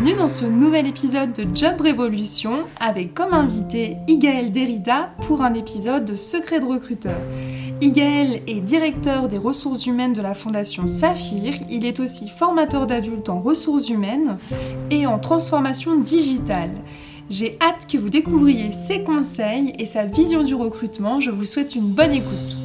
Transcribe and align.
Bienvenue 0.00 0.18
dans 0.18 0.28
ce 0.28 0.46
nouvel 0.46 0.86
épisode 0.86 1.34
de 1.34 1.44
Job 1.54 1.78
Révolution 1.78 2.64
avec 2.80 3.12
comme 3.12 3.34
invité 3.34 3.98
Igaël 4.08 4.50
Derrida 4.50 5.10
pour 5.26 5.42
un 5.42 5.52
épisode 5.52 6.06
de 6.06 6.14
Secret 6.14 6.58
de 6.58 6.64
recruteur. 6.64 7.20
Igaël 7.82 8.40
est 8.46 8.60
directeur 8.60 9.28
des 9.28 9.36
ressources 9.36 9.84
humaines 9.84 10.14
de 10.14 10.22
la 10.22 10.32
fondation 10.32 10.88
Saphir. 10.88 11.52
Il 11.70 11.84
est 11.84 12.00
aussi 12.00 12.30
formateur 12.30 12.86
d'adultes 12.86 13.28
en 13.28 13.42
ressources 13.42 13.90
humaines 13.90 14.38
et 14.90 15.06
en 15.06 15.18
transformation 15.18 16.00
digitale. 16.00 16.72
J'ai 17.28 17.58
hâte 17.60 17.86
que 17.86 17.98
vous 17.98 18.08
découvriez 18.08 18.72
ses 18.72 19.04
conseils 19.04 19.74
et 19.78 19.84
sa 19.84 20.06
vision 20.06 20.42
du 20.44 20.54
recrutement. 20.54 21.20
Je 21.20 21.30
vous 21.30 21.44
souhaite 21.44 21.74
une 21.74 21.90
bonne 21.90 22.12
écoute. 22.12 22.59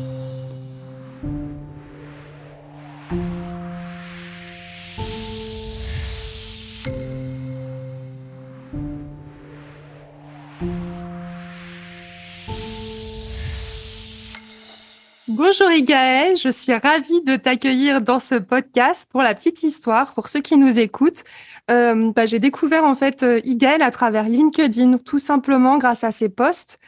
Bonjour 15.27 15.71
Igaël, 15.71 16.37
je 16.37 16.49
suis 16.49 16.71
ravie 16.71 17.23
de 17.23 17.35
t'accueillir 17.35 17.99
dans 17.99 18.19
ce 18.19 18.35
podcast. 18.35 19.09
Pour 19.11 19.23
la 19.23 19.33
petite 19.33 19.63
histoire, 19.63 20.13
pour 20.13 20.27
ceux 20.27 20.41
qui 20.41 20.55
nous 20.55 20.77
écoutent, 20.77 21.23
euh, 21.71 22.11
bah, 22.11 22.27
j'ai 22.27 22.37
découvert 22.37 22.83
en 22.83 22.93
fait 22.93 23.23
euh, 23.23 23.41
Igaël 23.43 23.81
à 23.81 23.89
travers 23.89 24.29
LinkedIn, 24.29 24.99
tout 24.99 25.17
simplement 25.17 25.79
grâce 25.79 26.03
à 26.03 26.11
ses 26.11 26.29
posts. 26.29 26.79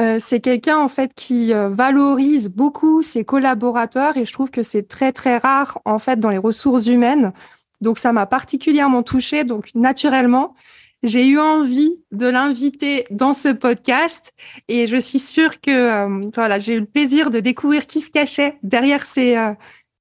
Euh, 0.00 0.18
c'est 0.20 0.40
quelqu'un 0.40 0.78
en 0.78 0.88
fait 0.88 1.14
qui 1.14 1.52
valorise 1.52 2.48
beaucoup 2.48 3.00
ses 3.00 3.24
collaborateurs 3.24 4.16
et 4.16 4.24
je 4.24 4.32
trouve 4.32 4.50
que 4.50 4.64
c'est 4.64 4.88
très 4.88 5.12
très 5.12 5.38
rare 5.38 5.78
en 5.84 6.00
fait 6.00 6.18
dans 6.18 6.30
les 6.30 6.38
ressources 6.38 6.88
humaines. 6.88 7.32
Donc 7.80 8.00
ça 8.00 8.12
m'a 8.12 8.26
particulièrement 8.26 9.04
touchée. 9.04 9.44
Donc 9.44 9.68
naturellement, 9.76 10.56
j'ai 11.04 11.26
eu 11.28 11.38
envie 11.38 12.02
de 12.12 12.26
l'inviter 12.26 13.06
dans 13.10 13.34
ce 13.34 13.50
podcast 13.50 14.32
et 14.68 14.86
je 14.86 14.96
suis 14.96 15.18
sûre 15.18 15.60
que 15.60 15.70
euh, 15.70 16.30
voilà, 16.34 16.58
j'ai 16.58 16.74
eu 16.74 16.80
le 16.80 16.86
plaisir 16.86 17.30
de 17.30 17.40
découvrir 17.40 17.86
qui 17.86 18.00
se 18.00 18.10
cachait 18.10 18.56
derrière 18.62 19.06
ces, 19.06 19.36
euh, 19.36 19.52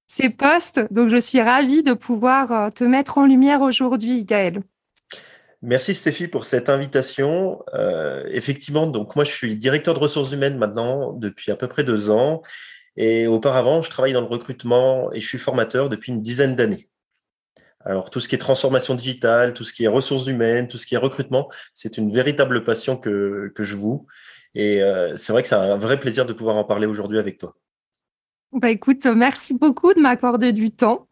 ces 0.07 0.29
postes. 0.29 0.79
Donc, 0.91 1.09
je 1.09 1.19
suis 1.19 1.41
ravie 1.41 1.83
de 1.83 1.93
pouvoir 1.93 2.51
euh, 2.51 2.69
te 2.69 2.85
mettre 2.85 3.17
en 3.17 3.25
lumière 3.25 3.61
aujourd'hui, 3.61 4.23
Gaël. 4.23 4.61
Merci 5.61 5.93
Stéphie 5.93 6.27
pour 6.27 6.45
cette 6.45 6.69
invitation. 6.69 7.59
Effectivement, 8.27 8.85
donc 8.85 9.15
moi 9.15 9.23
je 9.23 9.31
suis 9.31 9.55
directeur 9.55 9.93
de 9.93 9.99
ressources 9.99 10.33
humaines 10.33 10.57
maintenant 10.57 11.13
depuis 11.13 11.53
à 11.53 11.55
peu 11.55 11.69
près 11.69 11.85
deux 11.85 12.09
ans 12.09 12.41
et 12.97 13.27
auparavant 13.27 13.81
je 13.81 13.89
travaille 13.89 14.11
dans 14.11 14.19
le 14.19 14.27
recrutement 14.27 15.09
et 15.13 15.21
je 15.21 15.25
suis 15.25 15.37
formateur 15.37 15.87
depuis 15.87 16.11
une 16.11 16.21
dizaine 16.21 16.57
d'années. 16.57 16.89
Alors, 17.85 18.09
tout 18.09 18.19
ce 18.19 18.27
qui 18.27 18.35
est 18.35 18.39
transformation 18.39 18.95
digitale, 18.95 19.53
tout 19.53 19.63
ce 19.63 19.73
qui 19.73 19.83
est 19.83 19.87
ressources 19.87 20.27
humaines, 20.27 20.67
tout 20.67 20.77
ce 20.77 20.85
qui 20.85 20.95
est 20.95 20.99
recrutement, 20.99 21.49
c'est 21.73 21.97
une 21.97 22.11
véritable 22.11 22.63
passion 22.63 22.97
que, 22.97 23.51
que 23.55 23.63
je 23.63 23.75
voue. 23.75 24.07
Et 24.55 24.81
euh, 24.81 25.17
c'est 25.17 25.33
vrai 25.33 25.41
que 25.41 25.47
c'est 25.47 25.55
un 25.55 25.77
vrai 25.77 25.99
plaisir 25.99 26.25
de 26.25 26.33
pouvoir 26.33 26.55
en 26.55 26.63
parler 26.63 26.85
aujourd'hui 26.85 27.19
avec 27.19 27.37
toi. 27.37 27.55
Bah 28.53 28.69
écoute, 28.69 29.03
merci 29.07 29.55
beaucoup 29.55 29.95
de 29.95 29.99
m'accorder 29.99 30.53
du 30.53 30.69
temps. 30.69 31.07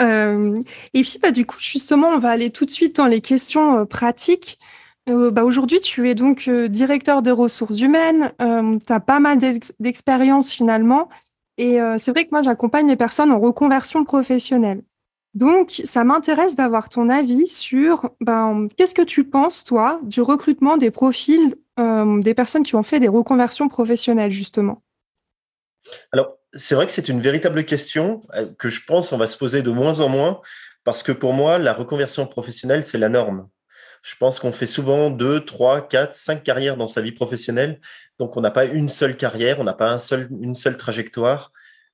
Euh, 0.00 0.54
et 0.94 1.02
puis 1.02 1.18
bah 1.20 1.32
du 1.32 1.44
coup 1.44 1.58
justement, 1.58 2.08
on 2.10 2.20
va 2.20 2.30
aller 2.30 2.50
tout 2.50 2.64
de 2.66 2.70
suite 2.70 2.96
dans 2.96 3.06
les 3.06 3.20
questions 3.20 3.80
euh, 3.80 3.84
pratiques. 3.84 4.60
Euh, 5.08 5.32
bah, 5.32 5.42
aujourd'hui, 5.42 5.80
tu 5.80 6.08
es 6.08 6.14
donc 6.14 6.46
euh, 6.46 6.68
directeur 6.68 7.22
des 7.22 7.32
ressources 7.32 7.80
humaines. 7.80 8.30
tu 8.38 8.92
as 8.92 9.00
pas 9.00 9.18
mal 9.18 9.38
d'expérience 9.80 10.52
finalement. 10.52 11.08
Et 11.56 11.78
c'est 11.96 12.12
vrai 12.12 12.24
que 12.24 12.30
moi, 12.30 12.42
j'accompagne 12.42 12.86
les 12.86 12.94
personnes 12.94 13.32
en 13.32 13.40
reconversion 13.40 14.04
professionnelle. 14.04 14.82
Donc, 15.34 15.82
ça 15.84 16.04
m'intéresse 16.04 16.56
d'avoir 16.56 16.88
ton 16.88 17.08
avis 17.08 17.48
sur 17.48 18.10
ben, 18.20 18.68
qu'est-ce 18.76 18.94
que 18.94 19.02
tu 19.02 19.24
penses, 19.24 19.64
toi, 19.64 20.00
du 20.02 20.20
recrutement 20.20 20.76
des 20.76 20.90
profils 20.90 21.54
euh, 21.78 22.20
des 22.20 22.34
personnes 22.34 22.64
qui 22.64 22.74
ont 22.74 22.82
fait 22.82 22.98
des 22.98 23.08
reconversions 23.08 23.68
professionnelles, 23.68 24.32
justement? 24.32 24.82
Alors, 26.12 26.36
c'est 26.52 26.74
vrai 26.74 26.86
que 26.86 26.92
c'est 26.92 27.08
une 27.08 27.20
véritable 27.20 27.64
question 27.64 28.22
euh, 28.34 28.46
que 28.58 28.68
je 28.68 28.84
pense 28.84 29.12
on 29.12 29.18
va 29.18 29.26
se 29.26 29.36
poser 29.36 29.62
de 29.62 29.70
moins 29.70 30.00
en 30.00 30.08
moins, 30.08 30.40
parce 30.82 31.02
que 31.02 31.12
pour 31.12 31.32
moi, 31.32 31.58
la 31.58 31.72
reconversion 31.72 32.26
professionnelle, 32.26 32.82
c'est 32.82 32.98
la 32.98 33.08
norme. 33.08 33.48
Je 34.02 34.16
pense 34.16 34.40
qu'on 34.40 34.52
fait 34.52 34.66
souvent 34.66 35.10
deux, 35.10 35.44
trois, 35.44 35.86
quatre, 35.86 36.14
cinq 36.14 36.42
carrières 36.42 36.76
dans 36.76 36.88
sa 36.88 37.00
vie 37.00 37.12
professionnelle. 37.12 37.80
Donc, 38.18 38.36
on 38.36 38.40
n'a 38.40 38.50
pas 38.50 38.64
une 38.64 38.88
seule 38.88 39.16
carrière, 39.16 39.60
on 39.60 39.64
n'a 39.64 39.74
pas 39.74 39.92
un 39.92 39.98
seul, 39.98 40.28
une 40.40 40.54
seule 40.54 40.76
trajectoire. 40.76 41.52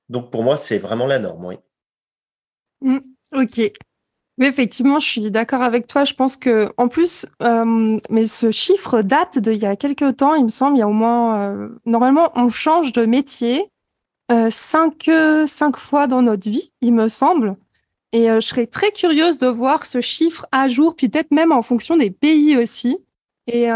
Donc, 0.09 0.31
pour 0.31 0.43
moi, 0.43 0.57
c'est 0.57 0.79
vraiment 0.79 1.07
la 1.07 1.19
norme, 1.19 1.45
oui. 1.45 1.55
Mmh. 2.81 2.99
Ok. 3.35 3.71
Oui, 4.37 4.47
effectivement, 4.47 4.99
je 4.99 5.07
suis 5.07 5.31
d'accord 5.31 5.61
avec 5.61 5.87
toi. 5.87 6.03
Je 6.03 6.13
pense 6.13 6.35
que, 6.35 6.71
en 6.77 6.87
plus, 6.89 7.25
euh, 7.41 7.97
mais 8.09 8.25
ce 8.25 8.51
chiffre 8.51 9.01
date 9.01 9.39
d'il 9.39 9.57
y 9.57 9.65
a 9.65 9.75
quelques 9.75 10.17
temps, 10.17 10.35
il 10.35 10.43
me 10.43 10.49
semble. 10.49 10.77
Il 10.77 10.79
y 10.79 10.83
a 10.83 10.87
au 10.87 10.93
moins, 10.93 11.51
euh, 11.51 11.69
normalement, 11.85 12.31
on 12.35 12.49
change 12.49 12.91
de 12.91 13.05
métier 13.05 13.69
euh, 14.31 14.49
cinq, 14.49 15.09
cinq 15.47 15.77
fois 15.77 16.07
dans 16.07 16.21
notre 16.21 16.49
vie, 16.49 16.71
il 16.81 16.93
me 16.93 17.07
semble. 17.07 17.55
Et 18.11 18.27
je 18.27 18.39
serais 18.39 18.65
très 18.65 18.91
curieuse 18.91 19.37
de 19.39 19.47
voir 19.47 19.85
ce 19.85 19.99
chiffre 19.99 20.45
à 20.53 20.69
jour, 20.69 20.95
puis 20.95 21.09
peut-être 21.09 21.31
même 21.31 21.51
en 21.51 21.61
fonction 21.61 21.97
des 21.97 22.11
pays 22.11 22.55
aussi. 22.55 22.97
Et 23.47 23.67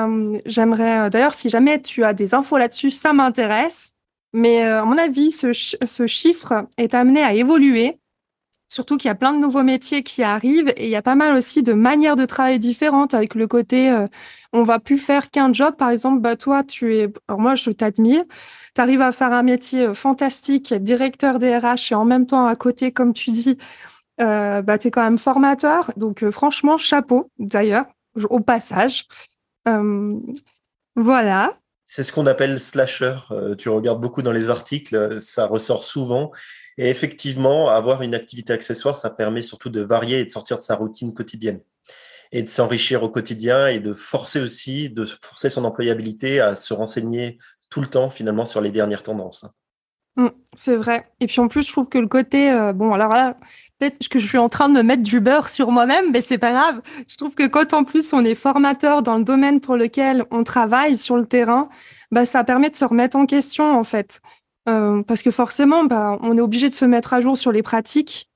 j'aimerais, 0.45 1.09
d'ailleurs, 1.09 1.33
si 1.33 1.49
jamais 1.49 1.81
tu 1.81 2.05
as 2.05 2.13
des 2.13 2.33
infos 2.33 2.57
là-dessus, 2.57 2.89
ça 2.89 3.11
m'intéresse. 3.11 3.91
Mais 4.31 4.61
à 4.61 4.85
mon 4.85 4.97
avis, 4.97 5.29
ce, 5.31 5.51
ce 5.51 6.07
chiffre 6.07 6.67
est 6.77 6.93
amené 6.93 7.21
à 7.21 7.33
évoluer. 7.33 7.99
Surtout 8.69 8.97
qu'il 8.97 9.07
y 9.07 9.11
a 9.11 9.15
plein 9.15 9.33
de 9.33 9.39
nouveaux 9.39 9.63
métiers 9.63 10.03
qui 10.03 10.23
arrivent 10.23 10.71
et 10.77 10.85
il 10.85 10.89
y 10.89 10.95
a 10.95 11.01
pas 11.01 11.15
mal 11.15 11.35
aussi 11.35 11.63
de 11.63 11.73
manières 11.73 12.15
de 12.15 12.25
travailler 12.25 12.59
différentes 12.59 13.13
avec 13.13 13.35
le 13.35 13.47
côté 13.47 13.91
euh, 13.91 14.07
on 14.53 14.63
va 14.63 14.79
plus 14.79 14.97
faire 14.97 15.29
qu'un 15.31 15.53
job. 15.53 15.75
Par 15.77 15.89
exemple, 15.89 16.21
bah 16.21 16.35
toi, 16.35 16.63
tu 16.63 16.95
es, 16.97 17.11
alors 17.27 17.39
moi 17.39 17.55
je 17.55 17.71
t'admire, 17.71 18.23
tu 18.75 18.81
arrives 18.81 19.01
à 19.01 19.11
faire 19.11 19.31
un 19.31 19.43
métier 19.43 19.87
euh, 19.87 19.93
fantastique, 19.93 20.73
directeur 20.73 21.39
des 21.39 21.59
et 21.91 21.95
en 21.95 22.05
même 22.05 22.25
temps 22.25 22.45
à 22.45 22.55
côté, 22.55 22.91
comme 22.91 23.13
tu 23.13 23.31
dis, 23.31 23.57
euh, 24.21 24.61
bah, 24.61 24.77
tu 24.77 24.87
es 24.87 24.91
quand 24.91 25.03
même 25.03 25.17
formateur. 25.17 25.91
Donc 25.97 26.23
euh, 26.23 26.31
franchement, 26.31 26.77
chapeau 26.77 27.31
d'ailleurs, 27.37 27.85
au 28.29 28.39
passage. 28.39 29.05
voilà. 30.95 31.53
C'est 31.91 32.03
ce 32.03 32.11
qu'on 32.11 32.27
appelle 32.27 32.59
slasher. 32.59 33.15
tu 33.57 33.69
regardes 33.69 33.99
beaucoup 33.99 34.21
dans 34.21 34.31
les 34.31 34.51
articles, 34.51 35.19
ça 35.19 35.47
ressort 35.47 35.83
souvent. 35.83 36.31
Et 36.79 36.89
effectivement, 36.89 37.67
avoir 37.67 38.03
une 38.03 38.15
activité 38.15 38.53
accessoire, 38.53 38.95
ça 38.95 39.09
permet 39.09 39.41
surtout 39.41 39.69
de 39.69 39.81
varier 39.81 40.19
et 40.19 40.25
de 40.25 40.29
sortir 40.29 40.57
de 40.57 40.61
sa 40.61 40.75
routine 40.75 41.13
quotidienne 41.13 41.59
et 42.31 42.41
de 42.41 42.47
s'enrichir 42.47 43.03
au 43.03 43.09
quotidien 43.09 43.67
et 43.67 43.81
de 43.81 43.93
forcer 43.93 44.39
aussi, 44.39 44.89
de 44.89 45.03
forcer 45.21 45.49
son 45.49 45.65
employabilité 45.65 46.39
à 46.39 46.55
se 46.55 46.73
renseigner 46.73 47.37
tout 47.69 47.81
le 47.81 47.87
temps 47.87 48.09
finalement 48.09 48.45
sur 48.45 48.61
les 48.61 48.71
dernières 48.71 49.03
tendances. 49.03 49.45
Mmh, 50.15 50.27
c'est 50.55 50.77
vrai. 50.77 51.11
Et 51.19 51.27
puis 51.27 51.41
en 51.41 51.49
plus, 51.49 51.67
je 51.67 51.71
trouve 51.73 51.89
que 51.89 51.97
le 51.97 52.07
côté, 52.07 52.49
euh, 52.49 52.71
bon, 52.71 52.93
alors 52.93 53.11
là, 53.11 53.35
peut-être 53.77 54.07
que 54.07 54.19
je 54.19 54.27
suis 54.27 54.37
en 54.37 54.47
train 54.47 54.69
de 54.69 54.75
me 54.75 54.81
mettre 54.81 55.03
du 55.03 55.19
beurre 55.19 55.49
sur 55.49 55.71
moi-même, 55.71 56.11
mais 56.13 56.21
c'est 56.21 56.37
pas 56.37 56.51
grave. 56.51 56.81
Je 57.09 57.17
trouve 57.17 57.35
que 57.35 57.47
quand 57.47 57.73
en 57.73 57.83
plus 57.83 58.13
on 58.13 58.23
est 58.23 58.35
formateur 58.35 59.03
dans 59.03 59.17
le 59.17 59.25
domaine 59.25 59.59
pour 59.59 59.75
lequel 59.75 60.23
on 60.31 60.45
travaille 60.45 60.95
sur 60.95 61.17
le 61.17 61.25
terrain, 61.25 61.67
bah, 62.11 62.23
ça 62.23 62.45
permet 62.45 62.69
de 62.69 62.75
se 62.75 62.85
remettre 62.85 63.17
en 63.17 63.25
question 63.25 63.77
en 63.77 63.83
fait. 63.83 64.21
Euh, 64.67 65.03
parce 65.03 65.21
que 65.21 65.31
forcément, 65.31 65.83
bah, 65.83 66.17
on 66.21 66.37
est 66.37 66.41
obligé 66.41 66.69
de 66.69 66.73
se 66.73 66.85
mettre 66.85 67.13
à 67.13 67.21
jour 67.21 67.37
sur 67.37 67.51
les 67.51 67.63
pratiques. 67.63 68.29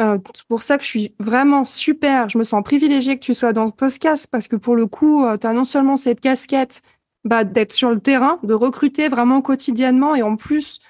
Euh, 0.00 0.18
c'est 0.34 0.46
pour 0.46 0.62
ça 0.62 0.78
que 0.78 0.84
je 0.84 0.88
suis 0.88 1.14
vraiment 1.18 1.64
super. 1.64 2.28
Je 2.28 2.38
me 2.38 2.42
sens 2.42 2.62
privilégiée 2.62 3.18
que 3.18 3.24
tu 3.24 3.34
sois 3.34 3.52
dans 3.52 3.68
ce 3.68 3.74
podcast 3.74 4.28
parce 4.30 4.48
que 4.48 4.56
pour 4.56 4.76
le 4.76 4.86
coup, 4.86 5.24
euh, 5.24 5.36
tu 5.36 5.46
as 5.46 5.52
non 5.52 5.64
seulement 5.64 5.96
cette 5.96 6.20
casquette 6.20 6.82
bah, 7.24 7.44
d'être 7.44 7.72
sur 7.72 7.90
le 7.90 8.00
terrain, 8.00 8.38
de 8.42 8.54
recruter 8.54 9.08
vraiment 9.08 9.42
quotidiennement 9.42 10.14
et 10.14 10.22
en 10.22 10.36
plus, 10.36 10.80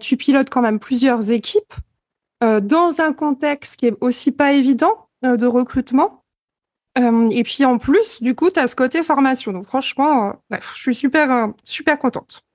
tu 0.00 0.16
pilotes 0.16 0.48
quand 0.48 0.62
même 0.62 0.78
plusieurs 0.78 1.32
équipes. 1.32 1.74
dans 2.40 3.00
un 3.00 3.12
contexte 3.12 3.80
qui 3.80 3.86
est 3.86 3.96
aussi 4.00 4.30
pas 4.30 4.52
évident 4.52 5.08
de 5.24 5.44
recrutement. 5.44 6.22
et 6.96 7.42
puis 7.42 7.64
en 7.64 7.76
plus, 7.78 8.22
du 8.22 8.36
coup, 8.36 8.50
tu 8.50 8.60
as 8.60 8.68
ce 8.68 8.76
côté 8.76 9.02
formation. 9.02 9.52
Donc 9.52 9.64
franchement, 9.64 10.36
je 10.52 10.80
suis 10.80 10.94
super, 10.94 11.52
super 11.64 11.98
contente. 11.98 12.45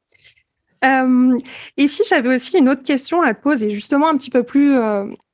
Et 0.83 1.85
puis 1.87 2.01
j'avais 2.09 2.35
aussi 2.35 2.57
une 2.57 2.69
autre 2.69 2.83
question 2.83 3.21
à 3.21 3.33
te 3.33 3.41
poser, 3.41 3.69
justement 3.69 4.09
un 4.09 4.17
petit 4.17 4.29
peu 4.29 4.43
plus 4.43 4.75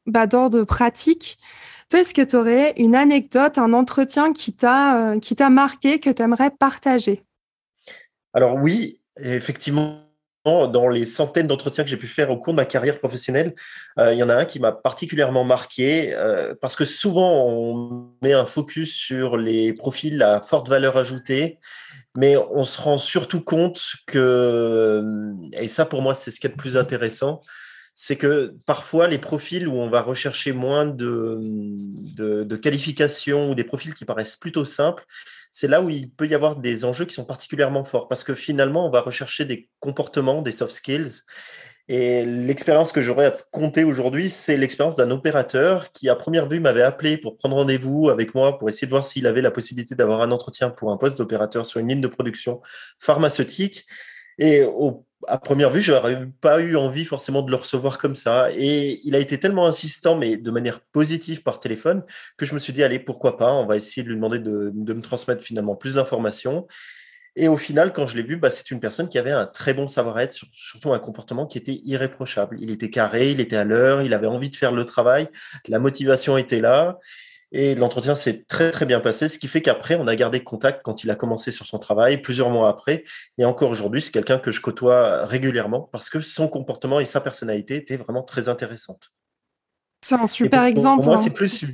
bah, 0.06 0.28
d'ordre 0.28 0.64
pratique. 0.64 1.38
Toi, 1.90 2.02
est-ce 2.02 2.14
que 2.14 2.22
tu 2.22 2.36
aurais 2.36 2.74
une 2.78 2.96
anecdote, 2.96 3.58
un 3.58 3.72
entretien 3.72 4.34
qui 4.34 4.54
t'a 4.54 5.16
qui 5.22 5.36
t'a 5.36 5.50
marqué, 5.50 6.00
que 6.00 6.10
tu 6.10 6.22
aimerais 6.22 6.52
partager? 6.52 7.24
Alors 8.34 8.56
oui, 8.56 9.00
effectivement, 9.18 10.08
dans 10.46 10.88
les 10.88 11.06
centaines 11.06 11.48
d'entretiens 11.48 11.84
que 11.84 11.90
j'ai 11.90 11.98
pu 11.98 12.08
faire 12.08 12.32
au 12.32 12.38
cours 12.38 12.54
de 12.54 12.58
ma 12.58 12.66
carrière 12.66 13.00
professionnelle, 13.00 13.54
euh, 14.00 14.14
il 14.14 14.20
y 14.20 14.24
en 14.24 14.30
a 14.30 14.36
un 14.36 14.46
qui 14.46 14.60
m'a 14.60 14.72
particulièrement 14.72 15.44
marqué 15.44 16.14
euh, 16.14 16.56
parce 16.62 16.76
que 16.76 16.86
souvent 16.86 17.46
on 17.48 18.12
met 18.22 18.34
un 18.34 18.46
focus 18.46 18.96
sur 18.96 19.38
les 19.38 19.74
profils 19.74 20.22
à 20.22 20.42
forte 20.42 20.70
valeur 20.70 20.98
ajoutée, 20.98 21.60
mais 22.18 22.36
on 22.36 22.64
se 22.64 22.82
rend 22.82 22.98
surtout 22.98 23.42
compte 23.42 23.80
que, 24.08 25.04
et 25.54 25.68
ça 25.68 25.86
pour 25.86 26.02
moi 26.02 26.16
c'est 26.16 26.32
ce 26.32 26.40
qui 26.40 26.48
est 26.48 26.50
le 26.50 26.56
plus 26.56 26.76
intéressant, 26.76 27.42
c'est 27.94 28.16
que 28.16 28.56
parfois 28.66 29.08
les 29.08 29.20
profils 29.20 29.68
où 29.68 29.76
on 29.76 29.90
va 29.90 30.02
rechercher 30.02 30.52
moins 30.52 30.88
de, 30.88 31.38
de, 31.40 32.44
de 32.44 32.56
qualifications 32.56 33.52
ou 33.52 33.56
des 33.56 33.64
profils 33.64 33.94
qui 33.94 34.04
paraissent 34.04 34.36
plutôt 34.36 34.66
simples, 34.66 35.06
c'est 35.52 35.68
là 35.68 35.82
où 35.82 35.92
il 35.92 36.10
peut 36.10 36.28
y 36.28 36.34
avoir 36.34 36.56
des 36.56 36.86
enjeux 36.86 37.06
qui 37.06 37.14
sont 37.14 37.26
particulièrement 37.26 37.84
forts 37.84 38.08
parce 38.08 38.24
que 38.24 38.34
finalement, 38.34 38.88
on 38.88 38.90
va 38.90 39.02
rechercher 39.02 39.46
des 39.46 39.70
comportements, 39.80 40.42
des 40.42 40.52
soft 40.52 40.74
skills. 40.74 41.22
Et 41.90 42.26
l'expérience 42.26 42.92
que 42.92 43.02
j'aurais 43.02 43.28
à 43.28 43.38
compter 43.52 43.84
aujourd'hui, 43.86 44.30
c'est 44.30 44.58
l'expérience 44.58 44.98
d'un 44.98 45.10
opérateur 45.10 45.92
qui, 45.94 46.10
à 46.10 46.16
première 46.16 46.48
vue, 46.50 46.60
m'avait 46.60 46.82
appelé 46.82 47.18
pour 47.18 47.38
prendre 47.38 47.56
rendez-vous 47.56 48.10
avec 48.10 48.36
moi 48.36 48.58
pour 48.58 48.68
essayer 48.68 48.88
de 48.88 48.92
voir 48.92 49.06
s'il 49.06 49.26
avait 49.26 49.42
la 49.42 49.52
possibilité 49.52 49.96
d'avoir 49.96 50.22
un 50.22 50.32
entretien 50.32 50.70
pour 50.70 50.92
un 50.92 50.98
poste 50.98 51.18
d'opérateur 51.18 51.66
sur 51.66 51.80
une 51.80 51.88
ligne 51.88 52.02
de 52.02 52.08
production 52.08 52.62
pharmaceutique. 53.00 53.86
Et 54.38 54.64
à 55.28 55.38
première 55.38 55.72
vue, 55.72 55.82
je 55.82 55.94
n'aurais 55.94 56.28
pas 56.42 56.60
eu 56.60 56.76
envie 56.76 57.06
forcément 57.06 57.42
de 57.42 57.50
le 57.50 57.58
recevoir 57.58 57.98
comme 57.98 58.16
ça. 58.16 58.52
Et 58.52 59.00
il 59.04 59.16
a 59.16 59.20
été 59.20 59.40
tellement 59.40 59.66
insistant, 59.66 60.16
mais 60.16 60.38
de 60.38 60.52
manière 60.52 60.80
positive 60.80 61.42
par 61.42 61.60
téléphone, 61.60 62.04
que 62.38 62.46
je 62.46 62.54
me 62.54 62.60
suis 62.60 62.74
dit, 62.74 62.84
allez, 62.84 63.00
pourquoi 63.00 63.38
pas, 63.38 63.54
on 63.54 63.66
va 63.66 63.78
essayer 63.78 64.04
de 64.04 64.10
lui 64.10 64.16
demander 64.16 64.40
de, 64.40 64.72
me 64.74 65.02
transmettre 65.02 65.42
finalement 65.42 65.76
plus 65.76 65.96
d'informations. 65.96 66.68
Et 67.40 67.48
au 67.48 67.56
final, 67.56 67.94
quand 67.94 68.08
je 68.08 68.18
l'ai 68.18 68.24
vu, 68.24 68.36
bah, 68.36 68.50
c'est 68.50 68.72
une 68.72 68.80
personne 68.80 69.10
qui 69.10 69.20
avait 69.20 69.32
un 69.32 69.46
très 69.46 69.76
bon 69.76 69.88
savoir-être, 69.88 70.36
surtout 70.54 70.92
un 70.92 70.98
comportement 70.98 71.46
qui 71.46 71.60
était 71.60 71.80
irréprochable. 71.86 72.58
Il 72.60 72.72
était 72.72 72.90
carré, 72.90 73.30
il 73.30 73.40
était 73.40 73.56
à 73.56 73.64
l'heure, 73.64 74.02
il 74.02 74.16
avait 74.16 74.26
envie 74.26 74.50
de 74.50 74.56
faire 74.56 74.72
le 74.72 74.86
travail, 74.86 75.30
la 75.68 75.78
motivation 75.78 76.36
était 76.38 76.60
là. 76.60 76.98
Et 77.52 77.76
l'entretien 77.76 78.16
s'est 78.16 78.44
très 78.46 78.72
très 78.72 78.88
bien 78.88 79.00
passé, 79.00 79.30
ce 79.30 79.38
qui 79.38 79.48
fait 79.48 79.62
qu'après, 79.62 79.96
on 79.96 80.08
a 80.08 80.16
gardé 80.16 80.44
contact 80.44 80.82
quand 80.84 81.04
il 81.04 81.12
a 81.12 81.16
commencé 81.16 81.52
sur 81.52 81.68
son 81.68 81.78
travail, 81.78 82.24
plusieurs 82.24 82.50
mois 82.50 82.70
après. 82.70 83.04
Et 83.38 83.46
encore 83.46 83.70
aujourd'hui, 83.70 84.02
c'est 84.02 84.12
quelqu'un 84.12 84.40
que 84.40 84.52
je 84.52 84.60
côtoie 84.60 85.24
régulièrement 85.28 85.82
parce 85.92 86.10
que 86.10 86.20
son 86.22 86.48
comportement 86.48 87.00
et 87.00 87.06
sa 87.06 87.22
personnalité 87.22 87.76
étaient 87.76 87.98
vraiment 87.98 88.24
très 88.24 88.50
intéressantes. 88.50 89.14
C'est 90.02 90.16
un 90.16 90.26
super 90.26 90.64
exemple. 90.64 91.04
Pour 91.04 91.06
moi, 91.06 91.18
hein. 91.18 91.22
c'est 91.24 91.30
plus, 91.30 91.66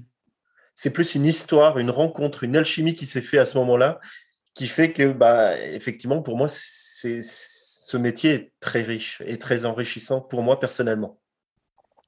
c'est 0.76 0.92
plus 0.92 1.16
une 1.16 1.26
histoire, 1.26 1.78
une 1.78 1.90
rencontre, 1.90 2.44
une 2.44 2.58
alchimie 2.58 2.94
qui 2.94 3.06
s'est 3.06 3.22
fait 3.22 3.38
à 3.38 3.46
ce 3.46 3.58
moment-là, 3.58 4.00
qui 4.54 4.68
fait 4.68 4.92
que, 4.92 5.12
bah, 5.12 5.60
effectivement, 5.60 6.22
pour 6.22 6.38
moi, 6.38 6.48
c'est, 6.50 7.22
ce 7.24 7.98
métier 7.98 8.32
est 8.32 8.52
très 8.60 8.82
riche 8.82 9.22
et 9.26 9.38
très 9.38 9.66
enrichissant 9.66 10.22
pour 10.22 10.44
moi 10.44 10.60
personnellement. 10.60 11.20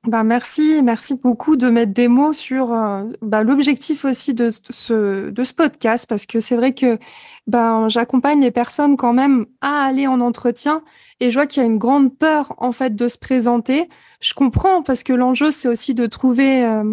Bah 0.07 0.23
merci, 0.23 0.81
merci 0.83 1.15
beaucoup 1.15 1.55
de 1.55 1.67
mettre 1.67 1.91
des 1.91 2.07
mots 2.07 2.31
sur 2.31 2.71
euh, 2.73 3.05
bah, 3.23 3.41
l'objectif 3.41 4.05
aussi 4.05 4.35
de 4.35 4.49
ce, 4.51 5.31
de 5.31 5.43
ce 5.43 5.53
podcast, 5.53 6.05
parce 6.07 6.27
que 6.27 6.39
c'est 6.39 6.55
vrai 6.55 6.75
que 6.75 6.99
ben, 7.47 7.89
j'accompagne 7.89 8.39
les 8.39 8.51
personnes 8.51 8.97
quand 8.97 9.13
même 9.13 9.47
à 9.61 9.83
aller 9.85 10.05
en 10.05 10.21
entretien 10.21 10.83
et 11.19 11.31
je 11.31 11.39
vois 11.39 11.47
qu'il 11.47 11.63
y 11.63 11.65
a 11.65 11.67
une 11.67 11.79
grande 11.79 12.15
peur 12.15 12.53
en 12.59 12.71
fait 12.71 12.95
de 12.95 13.07
se 13.07 13.17
présenter. 13.17 13.89
Je 14.21 14.35
comprends 14.35 14.83
parce 14.83 15.01
que 15.01 15.11
l'enjeu 15.11 15.49
c'est 15.49 15.67
aussi 15.67 15.95
de 15.95 16.05
trouver 16.05 16.63
euh, 16.63 16.83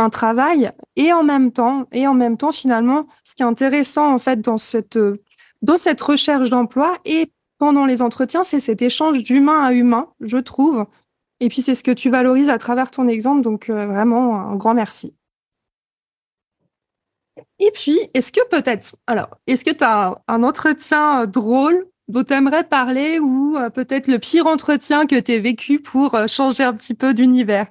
un 0.00 0.10
travail 0.10 0.72
et 0.96 1.12
en 1.12 1.22
même 1.22 1.52
temps 1.52 1.86
et 1.92 2.06
en 2.06 2.14
même 2.14 2.36
temps 2.36 2.52
finalement 2.52 3.06
ce 3.24 3.34
qui 3.34 3.42
est 3.42 3.46
intéressant 3.46 4.12
en 4.12 4.18
fait 4.18 4.40
dans 4.40 4.56
cette 4.56 4.98
dans 5.62 5.76
cette 5.76 6.00
recherche 6.00 6.50
d'emploi 6.50 6.98
et 7.04 7.32
pendant 7.58 7.86
les 7.86 8.02
entretiens 8.02 8.44
c'est 8.44 8.60
cet 8.60 8.82
échange 8.82 9.18
d'humain 9.18 9.62
à 9.64 9.72
humain, 9.72 10.08
je 10.20 10.38
trouve 10.38 10.86
et 11.40 11.48
puis, 11.48 11.62
c'est 11.62 11.74
ce 11.74 11.82
que 11.82 11.90
tu 11.90 12.10
valorises 12.10 12.50
à 12.50 12.58
travers 12.58 12.90
ton 12.90 13.08
exemple. 13.08 13.40
Donc, 13.40 13.70
euh, 13.70 13.86
vraiment, 13.86 14.36
un 14.36 14.56
grand 14.56 14.74
merci. 14.74 15.14
Et 17.58 17.70
puis, 17.72 17.98
est-ce 18.12 18.30
que 18.30 18.46
peut-être, 18.48 18.94
alors, 19.06 19.28
est-ce 19.46 19.64
que 19.64 19.70
tu 19.70 19.84
as 19.84 20.22
un 20.28 20.42
entretien 20.42 21.22
euh, 21.22 21.26
drôle 21.26 21.86
dont 22.08 22.24
tu 22.24 22.34
aimerais 22.34 22.64
parler 22.64 23.18
ou 23.18 23.56
euh, 23.56 23.70
peut-être 23.70 24.08
le 24.08 24.18
pire 24.18 24.46
entretien 24.46 25.06
que 25.06 25.18
tu 25.18 25.32
as 25.32 25.38
vécu 25.38 25.80
pour 25.80 26.16
changer 26.28 26.62
un 26.62 26.74
petit 26.74 26.94
peu 26.94 27.14
d'univers? 27.14 27.66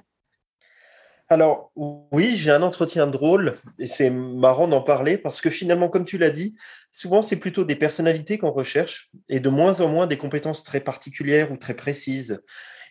Alors 1.30 1.70
oui, 1.76 2.36
j'ai 2.36 2.50
un 2.50 2.62
entretien 2.62 3.06
drôle 3.06 3.56
et 3.78 3.86
c'est 3.86 4.10
marrant 4.10 4.66
d'en 4.66 4.82
parler 4.82 5.16
parce 5.16 5.40
que 5.40 5.48
finalement, 5.48 5.88
comme 5.88 6.04
tu 6.04 6.18
l'as 6.18 6.30
dit, 6.30 6.56
souvent 6.90 7.22
c'est 7.22 7.36
plutôt 7.36 7.64
des 7.64 7.76
personnalités 7.76 8.36
qu'on 8.36 8.50
recherche 8.50 9.10
et 9.28 9.38
de 9.38 9.48
moins 9.48 9.80
en 9.80 9.88
moins 9.88 10.08
des 10.08 10.18
compétences 10.18 10.64
très 10.64 10.80
particulières 10.80 11.52
ou 11.52 11.56
très 11.56 11.74
précises. 11.74 12.42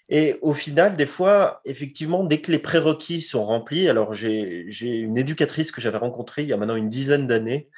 Et 0.07 0.38
au 0.41 0.53
final, 0.53 0.95
des 0.95 1.06
fois, 1.06 1.62
effectivement, 1.65 2.24
dès 2.24 2.39
que 2.41 2.51
les 2.51 2.59
prérequis 2.59 3.21
sont 3.21 3.45
remplis, 3.45 3.89
alors 3.89 4.13
j'ai 4.13 4.65
une 4.80 5.18
éducatrice 5.18 5.71
que 5.71 5.81
j'avais 5.81 5.97
rencontrée 5.97 6.44
il 6.44 6.47
y 6.47 6.53
a 6.53 6.57
maintenant 6.57 6.77
une 6.77 6.89
dizaine 6.89 7.27
d'années, 7.27 7.69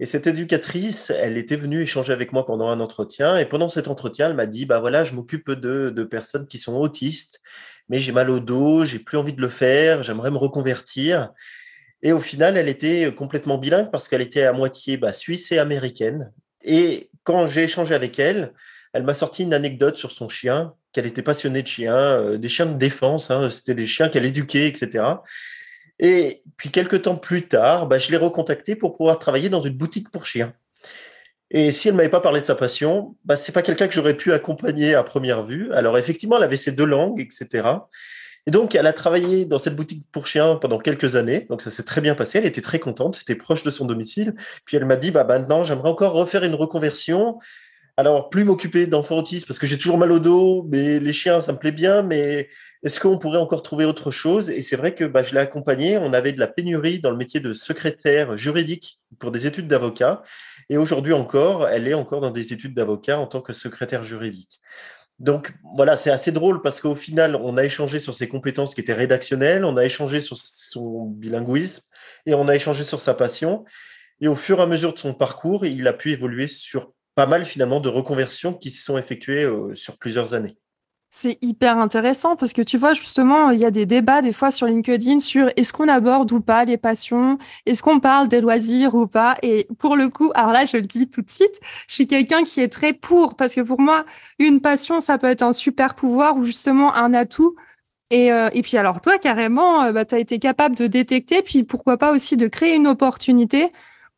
et 0.00 0.06
cette 0.06 0.26
éducatrice, 0.26 1.10
elle 1.10 1.38
était 1.38 1.56
venue 1.56 1.80
échanger 1.80 2.12
avec 2.12 2.32
moi 2.32 2.46
pendant 2.46 2.68
un 2.68 2.80
entretien, 2.80 3.36
et 3.36 3.44
pendant 3.46 3.68
cet 3.68 3.86
entretien, 3.86 4.28
elle 4.28 4.34
m'a 4.34 4.46
dit, 4.46 4.66
bah 4.66 4.80
voilà, 4.80 5.04
je 5.04 5.14
m'occupe 5.14 5.50
de, 5.50 5.90
de 5.90 6.04
personnes 6.04 6.48
qui 6.48 6.58
sont 6.58 6.74
autistes, 6.74 7.40
mais 7.88 8.00
j'ai 8.00 8.12
mal 8.12 8.30
au 8.30 8.40
dos, 8.40 8.84
j'ai 8.84 8.98
plus 8.98 9.18
envie 9.18 9.32
de 9.32 9.40
le 9.40 9.48
faire, 9.48 10.02
j'aimerais 10.02 10.30
me 10.30 10.36
reconvertir. 10.36 11.30
Et 12.02 12.12
au 12.12 12.20
final, 12.20 12.56
elle 12.56 12.68
était 12.68 13.12
complètement 13.14 13.58
bilingue 13.58 13.90
parce 13.90 14.08
qu'elle 14.08 14.20
était 14.22 14.44
à 14.44 14.52
moitié 14.52 14.96
bah, 14.96 15.12
suisse 15.12 15.50
et 15.52 15.58
américaine. 15.58 16.32
Et 16.62 17.10
quand 17.22 17.46
j'ai 17.46 17.64
échangé 17.64 17.94
avec 17.94 18.18
elle, 18.18 18.52
elle 18.92 19.02
m'a 19.02 19.14
sorti 19.14 19.42
une 19.42 19.54
anecdote 19.54 19.96
sur 19.96 20.12
son 20.12 20.28
chien 20.28 20.74
qu'elle 20.92 21.06
était 21.06 21.22
passionnée 21.22 21.62
de 21.62 21.68
chiens, 21.68 21.96
euh, 21.96 22.38
des 22.38 22.48
chiens 22.48 22.66
de 22.66 22.78
défense, 22.78 23.30
hein, 23.30 23.50
c'était 23.50 23.74
des 23.74 23.86
chiens 23.86 24.08
qu'elle 24.08 24.24
éduquait, 24.24 24.68
etc. 24.68 25.04
Et 25.98 26.42
puis 26.56 26.70
quelques 26.70 27.02
temps 27.02 27.16
plus 27.16 27.48
tard, 27.48 27.86
bah, 27.86 27.98
je 27.98 28.10
l'ai 28.10 28.16
recontactée 28.16 28.76
pour 28.76 28.96
pouvoir 28.96 29.18
travailler 29.18 29.48
dans 29.48 29.60
une 29.60 29.76
boutique 29.76 30.10
pour 30.10 30.26
chiens. 30.26 30.54
Et 31.50 31.70
si 31.70 31.88
elle 31.88 31.94
m'avait 31.94 32.08
pas 32.08 32.20
parlé 32.20 32.40
de 32.40 32.46
sa 32.46 32.54
passion, 32.54 33.16
bah, 33.24 33.36
c'est 33.36 33.52
pas 33.52 33.62
quelqu'un 33.62 33.86
que 33.86 33.94
j'aurais 33.94 34.16
pu 34.16 34.32
accompagner 34.32 34.94
à 34.94 35.02
première 35.04 35.44
vue. 35.44 35.72
Alors 35.72 35.98
effectivement, 35.98 36.36
elle 36.36 36.42
avait 36.42 36.56
ses 36.56 36.72
deux 36.72 36.86
langues, 36.86 37.20
etc. 37.20 37.62
Et 38.46 38.50
donc, 38.50 38.74
elle 38.74 38.86
a 38.86 38.92
travaillé 38.92 39.46
dans 39.46 39.58
cette 39.58 39.74
boutique 39.74 40.04
pour 40.12 40.26
chiens 40.26 40.56
pendant 40.56 40.78
quelques 40.78 41.16
années. 41.16 41.46
Donc, 41.48 41.62
ça 41.62 41.70
s'est 41.70 41.82
très 41.82 42.02
bien 42.02 42.14
passé. 42.14 42.38
Elle 42.38 42.46
était 42.46 42.60
très 42.60 42.78
contente. 42.78 43.14
C'était 43.14 43.36
proche 43.36 43.62
de 43.62 43.70
son 43.70 43.86
domicile. 43.86 44.34
Puis, 44.66 44.76
elle 44.76 44.84
m'a 44.84 44.96
dit, 44.96 45.10
bah, 45.10 45.24
maintenant, 45.24 45.64
j'aimerais 45.64 45.88
encore 45.88 46.12
refaire 46.12 46.44
une 46.44 46.54
reconversion. 46.54 47.38
Alors, 47.96 48.28
plus 48.28 48.44
m'occuper 48.44 48.86
d'enfants 48.86 49.18
autistes 49.18 49.46
parce 49.46 49.58
que 49.58 49.66
j'ai 49.66 49.78
toujours 49.78 49.96
mal 49.98 50.12
au 50.12 50.18
dos, 50.18 50.66
mais 50.70 50.98
les 51.00 51.12
chiens, 51.12 51.40
ça 51.40 51.52
me 51.52 51.58
plaît 51.58 51.72
bien, 51.72 52.02
mais 52.02 52.50
est-ce 52.82 53.00
qu'on 53.00 53.18
pourrait 53.18 53.38
encore 53.38 53.62
trouver 53.62 53.86
autre 53.86 54.10
chose? 54.10 54.50
Et 54.50 54.60
c'est 54.60 54.76
vrai 54.76 54.94
que 54.94 55.04
bah, 55.04 55.22
je 55.22 55.32
l'ai 55.32 55.40
accompagné. 55.40 55.96
On 55.96 56.12
avait 56.12 56.32
de 56.32 56.40
la 56.40 56.48
pénurie 56.48 57.00
dans 57.00 57.10
le 57.10 57.16
métier 57.16 57.40
de 57.40 57.54
secrétaire 57.54 58.36
juridique 58.36 59.00
pour 59.18 59.30
des 59.30 59.46
études 59.46 59.68
d'avocat. 59.68 60.22
Et 60.70 60.76
aujourd'hui 60.76 61.12
encore, 61.12 61.68
elle 61.68 61.88
est 61.88 61.94
encore 61.94 62.20
dans 62.20 62.30
des 62.30 62.52
études 62.52 62.74
d'avocat 62.74 63.18
en 63.18 63.26
tant 63.26 63.40
que 63.40 63.52
secrétaire 63.52 64.04
juridique. 64.04 64.60
Donc 65.18 65.54
voilà, 65.76 65.96
c'est 65.96 66.10
assez 66.10 66.32
drôle 66.32 66.60
parce 66.60 66.80
qu'au 66.80 66.94
final, 66.94 67.36
on 67.36 67.56
a 67.56 67.64
échangé 67.64 68.00
sur 68.00 68.14
ses 68.14 68.28
compétences 68.28 68.74
qui 68.74 68.80
étaient 68.80 68.92
rédactionnelles, 68.92 69.64
on 69.64 69.76
a 69.76 69.84
échangé 69.84 70.20
sur 70.20 70.36
son 70.36 71.06
bilinguisme 71.06 71.84
et 72.26 72.34
on 72.34 72.48
a 72.48 72.56
échangé 72.56 72.84
sur 72.84 73.00
sa 73.00 73.14
passion. 73.14 73.64
Et 74.20 74.28
au 74.28 74.36
fur 74.36 74.58
et 74.58 74.62
à 74.62 74.66
mesure 74.66 74.92
de 74.92 74.98
son 74.98 75.14
parcours, 75.14 75.66
il 75.66 75.86
a 75.86 75.92
pu 75.92 76.10
évoluer 76.10 76.48
sur 76.48 76.92
pas 77.14 77.26
mal 77.26 77.44
finalement 77.44 77.80
de 77.80 77.88
reconversions 77.88 78.54
qui 78.54 78.70
se 78.70 78.84
sont 78.84 78.98
effectuées 78.98 79.44
euh, 79.44 79.74
sur 79.74 79.98
plusieurs 79.98 80.34
années. 80.34 80.56
C'est 81.16 81.38
hyper 81.42 81.78
intéressant 81.78 82.34
parce 82.34 82.52
que 82.52 82.60
tu 82.60 82.76
vois, 82.76 82.92
justement, 82.92 83.50
il 83.50 83.60
y 83.60 83.64
a 83.64 83.70
des 83.70 83.86
débats 83.86 84.20
des 84.20 84.32
fois 84.32 84.50
sur 84.50 84.66
LinkedIn 84.66 85.20
sur 85.20 85.48
est-ce 85.56 85.72
qu'on 85.72 85.86
aborde 85.86 86.32
ou 86.32 86.40
pas 86.40 86.64
les 86.64 86.76
passions, 86.76 87.38
est-ce 87.66 87.84
qu'on 87.84 88.00
parle 88.00 88.26
des 88.26 88.40
loisirs 88.40 88.96
ou 88.96 89.06
pas? 89.06 89.36
Et 89.42 89.68
pour 89.78 89.94
le 89.94 90.08
coup, 90.08 90.32
alors 90.34 90.50
là, 90.50 90.64
je 90.64 90.76
le 90.76 90.82
dis 90.82 91.08
tout 91.08 91.22
de 91.22 91.30
suite, 91.30 91.60
je 91.86 91.94
suis 91.94 92.08
quelqu'un 92.08 92.42
qui 92.42 92.60
est 92.60 92.68
très 92.68 92.92
pour 92.92 93.36
parce 93.36 93.54
que 93.54 93.60
pour 93.60 93.80
moi, 93.80 94.04
une 94.40 94.60
passion, 94.60 94.98
ça 94.98 95.16
peut 95.16 95.28
être 95.28 95.42
un 95.42 95.52
super 95.52 95.94
pouvoir 95.94 96.36
ou 96.36 96.44
justement 96.44 96.92
un 96.96 97.14
atout. 97.14 97.54
Et, 98.10 98.32
euh, 98.32 98.50
et 98.52 98.62
puis 98.62 98.76
alors 98.76 99.00
toi, 99.00 99.16
carrément, 99.18 99.84
euh, 99.84 99.92
bah, 99.92 100.04
tu 100.04 100.16
as 100.16 100.18
été 100.18 100.40
capable 100.40 100.74
de 100.74 100.88
détecter, 100.88 101.42
puis 101.42 101.62
pourquoi 101.62 101.96
pas 101.96 102.10
aussi 102.12 102.36
de 102.36 102.48
créer 102.48 102.74
une 102.74 102.88
opportunité 102.88 103.70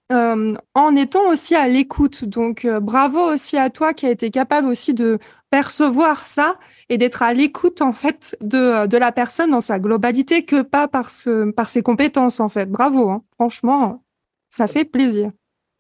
en 0.09 0.97
étant 0.97 1.29
aussi 1.29 1.57
à 1.57 1.67
l'écoute. 1.69 2.25
Donc, 2.25 2.67
bravo 2.81 3.19
aussi 3.19 3.59
à 3.59 3.71
toi 3.71 3.93
qui 3.93 4.07
a 4.07 4.11
été 4.11 4.31
capable 4.31 4.69
aussi 4.69 4.95
de 4.95 5.19
percevoir 5.51 6.27
ça 6.27 6.59
et 6.89 6.99
d'être 6.99 7.23
à 7.23 7.33
l'écoute 7.33 7.83
en 7.83 7.93
fait 7.93 8.37
de, 8.41 8.87
de 8.87 8.97
la 8.97 9.13
personne 9.13 9.51
dans 9.51 9.61
sa 9.61 9.79
globalité 9.79 10.45
que 10.45 10.63
pas 10.63 10.89
par, 10.89 11.11
ce, 11.11 11.51
par 11.53 11.69
ses 11.69 11.83
compétences 11.83 12.41
en 12.41 12.49
fait. 12.49 12.67
Bravo, 12.67 13.11
hein. 13.11 13.23
franchement, 13.35 14.05
ça 14.51 14.67
fait 14.67 14.85
plaisir. 14.85 15.31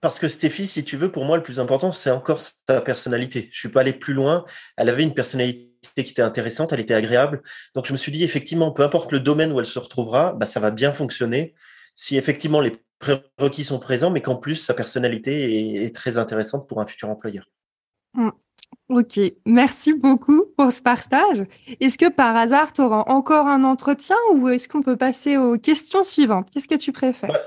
Parce 0.00 0.18
que 0.18 0.28
Stéphie, 0.28 0.66
si 0.66 0.85
tu 0.85 0.96
veux, 0.96 1.11
pour 1.11 1.25
moi, 1.25 1.37
le 1.37 1.42
plus 1.42 1.58
important, 1.58 1.90
c'est 1.90 2.11
encore 2.11 2.40
sa 2.40 2.80
personnalité. 2.80 3.49
Je 3.52 3.58
suis 3.58 3.68
pas 3.68 3.80
allé 3.80 3.92
plus 3.92 4.14
loin. 4.14 4.44
Elle 4.76 4.88
avait 4.88 5.02
une 5.02 5.14
personnalité 5.14 5.73
qui 5.96 6.00
était 6.00 6.23
intéressante, 6.23 6.73
elle 6.73 6.80
était 6.80 6.94
agréable. 6.94 7.42
Donc, 7.75 7.87
je 7.87 7.92
me 7.92 7.96
suis 7.96 8.12
dit, 8.12 8.23
effectivement, 8.23 8.70
peu 8.73 8.82
importe 8.82 9.11
le 9.12 9.20
domaine 9.20 9.52
où 9.52 9.58
elle 9.58 9.66
se 9.66 9.78
retrouvera, 9.78 10.35
bah, 10.35 10.46
ça 10.46 10.61
va 10.61 10.70
bien 10.70 10.92
fonctionner. 10.92 11.54
Si 11.94 12.16
effectivement 12.16 12.61
les 12.61 12.76
prérequis 12.99 13.64
sont 13.64 13.78
présents, 13.78 14.11
mais 14.11 14.20
qu'en 14.20 14.37
plus, 14.37 14.56
sa 14.56 14.75
personnalité 14.75 15.85
est, 15.85 15.94
très 15.94 16.18
intéressante 16.18 16.68
pour 16.68 16.80
un 16.80 16.87
futur 16.87 17.08
employeur. 17.08 17.49
Ok, 18.88 19.18
merci 19.46 19.94
beaucoup 19.94 20.44
pour 20.56 20.73
ce 20.73 20.80
partage. 20.80 21.42
Est-ce 21.80 21.99
que 21.99 22.08
par 22.08 22.37
hasard, 22.37 22.73
tu 22.73 22.82
auras 22.82 23.02
encore 23.08 23.49
un 23.49 23.64
entretien 23.64 24.16
ou 24.32 24.49
est-ce 24.49 24.68
qu'on 24.68 24.82
peut 24.82 24.96
passer 24.96 25.37
aux 25.37 25.58
questions 25.58 26.04
suivantes? 26.04 26.49
Qu'est-ce 26.52 26.68
que 26.68 26.76
tu 26.76 26.92
préfères? 26.92 27.30
Bah, 27.30 27.40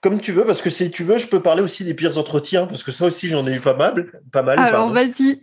Comme 0.00 0.20
tu 0.20 0.32
veux, 0.32 0.44
parce 0.44 0.62
que 0.62 0.70
si 0.70 0.90
tu 0.90 1.04
veux, 1.04 1.18
je 1.18 1.26
peux 1.26 1.40
parler 1.40 1.60
aussi 1.60 1.84
des 1.84 1.92
pires 1.92 2.16
entretiens, 2.16 2.66
parce 2.66 2.82
que 2.82 2.92
ça 2.92 3.04
aussi, 3.04 3.28
j'en 3.28 3.46
ai 3.46 3.56
eu 3.56 3.60
pas 3.60 3.76
mal. 3.76 4.10
Pas 4.32 4.42
mal 4.42 4.58
Alors, 4.58 4.90
vas-y. 4.90 5.42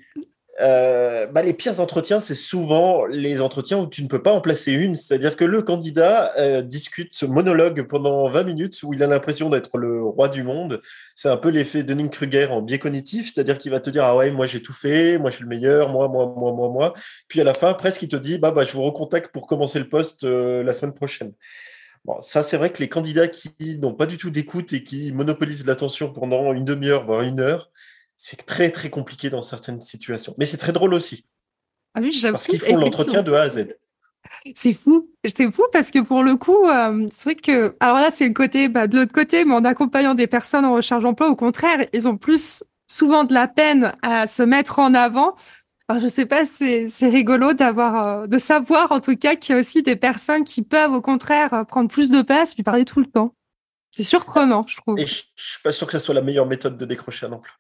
Euh, 0.60 1.28
bah, 1.28 1.44
les 1.44 1.54
pires 1.54 1.80
entretiens, 1.80 2.20
c'est 2.20 2.34
souvent 2.36 3.06
les 3.06 3.42
entretiens 3.42 3.78
où 3.78 3.86
tu 3.88 4.02
ne 4.02 4.08
peux 4.08 4.24
pas 4.24 4.32
en 4.32 4.42
placer 4.42 4.72
une. 4.72 4.96
C'est-à-dire 4.96 5.36
que 5.36 5.46
le 5.46 5.62
candidat 5.62 6.32
euh, 6.40 6.62
discute, 6.64 7.22
monologue 7.24 7.84
pendant 7.84 8.28
20 8.28 8.44
minutes 8.44 8.82
où 8.84 8.94
il 8.94 9.04
a 9.04 9.08
l'impression 9.08 9.50
d'être 9.50 9.78
le 9.78 10.02
roi 10.02 10.30
du 10.30 10.42
monde. 10.42 10.82
C'est 11.16 11.30
un 11.30 11.38
peu 11.38 11.50
l'effet 11.50 11.84
Dunning-Kruger 11.84 12.48
en 12.48 12.62
biais 12.62 12.80
cognitif, 12.80 13.32
c'est-à-dire 13.34 13.60
qu'il 13.60 13.72
va 13.72 13.80
te 13.80 13.90
dire 13.92 14.04
Ah 14.04 14.16
ouais, 14.16 14.32
moi 14.32 14.48
j'ai 14.48 14.62
tout 14.62 14.74
fait, 14.74 15.20
moi 15.20 15.30
je 15.30 15.36
suis 15.36 15.44
le 15.44 15.50
meilleur, 15.50 15.90
moi, 15.90 16.08
moi, 16.08 16.34
moi, 16.36 16.52
moi, 16.54 16.70
moi. 16.70 16.94
Puis 17.28 17.40
à 17.40 17.44
la 17.44 17.54
fin, 17.54 17.74
presque, 17.74 18.02
il 18.02 18.10
te 18.10 18.16
dit 18.16 18.40
Bah, 18.40 18.52
bah 18.52 18.66
je 18.66 18.74
vous 18.74 18.82
recontacte 18.82 19.32
pour 19.32 19.46
commencer 19.46 19.78
le 19.80 19.90
poste 19.90 20.24
euh, 20.24 20.64
la 20.64 20.74
semaine 20.74 20.94
prochaine. 20.94 21.34
Bon, 22.06 22.20
ça, 22.22 22.42
c'est 22.42 22.58
vrai 22.58 22.72
que 22.72 22.80
les 22.80 22.90
candidats 22.90 23.28
qui 23.28 23.78
n'ont 23.80 23.94
pas 23.94 24.06
du 24.06 24.18
tout 24.18 24.32
d'écoute 24.32 24.74
et 24.74 24.84
qui 24.84 25.12
monopolisent 25.12 25.66
l'attention 25.66 26.12
pendant 26.12 26.54
une 26.54 26.66
demi-heure, 26.66 27.06
voire 27.06 27.22
une 27.22 27.42
heure, 27.42 27.70
c'est 28.17 28.45
très 28.45 28.71
très 28.71 28.89
compliqué 28.89 29.29
dans 29.29 29.43
certaines 29.43 29.79
situations. 29.79 30.36
Mais 30.38 30.45
c'est 30.45 30.57
très 30.57 30.74
drôle 30.74 30.93
aussi. 30.93 31.25
Ah 31.93 32.00
oui, 32.01 32.19
parce 32.24 32.47
qu'ils 32.47 32.59
font 32.59 32.75
l'entretien 32.75 33.24
de 33.24 33.31
A 33.31 33.41
à 33.41 33.50
Z. 33.50 33.67
C'est 34.55 34.74
fou, 34.74 35.09
c'est 35.24 35.50
fou 35.51 35.63
parce 35.71 35.89
que 35.89 36.00
pour 36.00 36.21
le 36.21 36.36
coup, 36.36 36.67
euh, 36.67 37.07
c'est 37.12 37.24
vrai 37.24 37.36
que 37.36 37.75
alors 37.79 37.97
là 37.97 38.12
c'est 38.12 38.27
le 38.27 38.33
côté 38.33 38.67
bah, 38.67 38.88
de 38.88 38.97
l'autre 38.97 39.13
côté, 39.13 39.45
mais 39.45 39.53
en 39.53 39.63
accompagnant 39.63 40.15
des 40.15 40.27
personnes 40.27 40.65
en 40.65 40.74
recherche 40.74 41.03
d'emploi, 41.03 41.29
au 41.29 41.36
contraire, 41.36 41.88
ils 41.93 42.07
ont 42.07 42.17
plus 42.17 42.63
souvent 42.88 43.24
de 43.24 43.33
la 43.33 43.47
peine 43.47 43.95
à 44.01 44.27
se 44.27 44.43
mettre 44.43 44.79
en 44.79 44.93
avant. 44.93 45.36
Alors, 45.89 46.01
je 46.01 46.09
sais 46.09 46.25
pas, 46.25 46.45
c'est 46.45 46.89
rigolo 47.03 47.53
d'avoir, 47.53 48.07
euh, 48.07 48.27
de 48.27 48.38
savoir 48.38 48.91
en 48.91 49.00
tout 49.00 49.15
cas 49.15 49.36
qu'il 49.36 49.55
y 49.55 49.57
a 49.57 49.62
aussi 49.62 49.83
des 49.83 49.95
personnes 49.95 50.43
qui 50.43 50.62
peuvent 50.62 50.91
au 50.91 51.01
contraire 51.01 51.65
prendre 51.65 51.89
plus 51.89 52.09
de 52.09 52.21
place 52.21 52.53
puis 52.53 52.63
parler 52.63 52.83
tout 52.83 53.00
le 53.00 53.05
temps. 53.05 53.33
C'est 53.91 54.03
surprenant, 54.03 54.65
je 54.67 54.75
trouve. 54.75 55.00
Et 55.00 55.05
je, 55.05 55.24
je 55.36 55.51
suis 55.51 55.62
pas 55.63 55.71
sûr 55.71 55.88
que 55.88 55.93
ce 55.93 56.00
soit 56.00 56.13
la 56.13 56.21
meilleure 56.21 56.45
méthode 56.45 56.77
de 56.77 56.86
décrocher 56.86 57.25
un 57.25 57.31
emploi. 57.31 57.53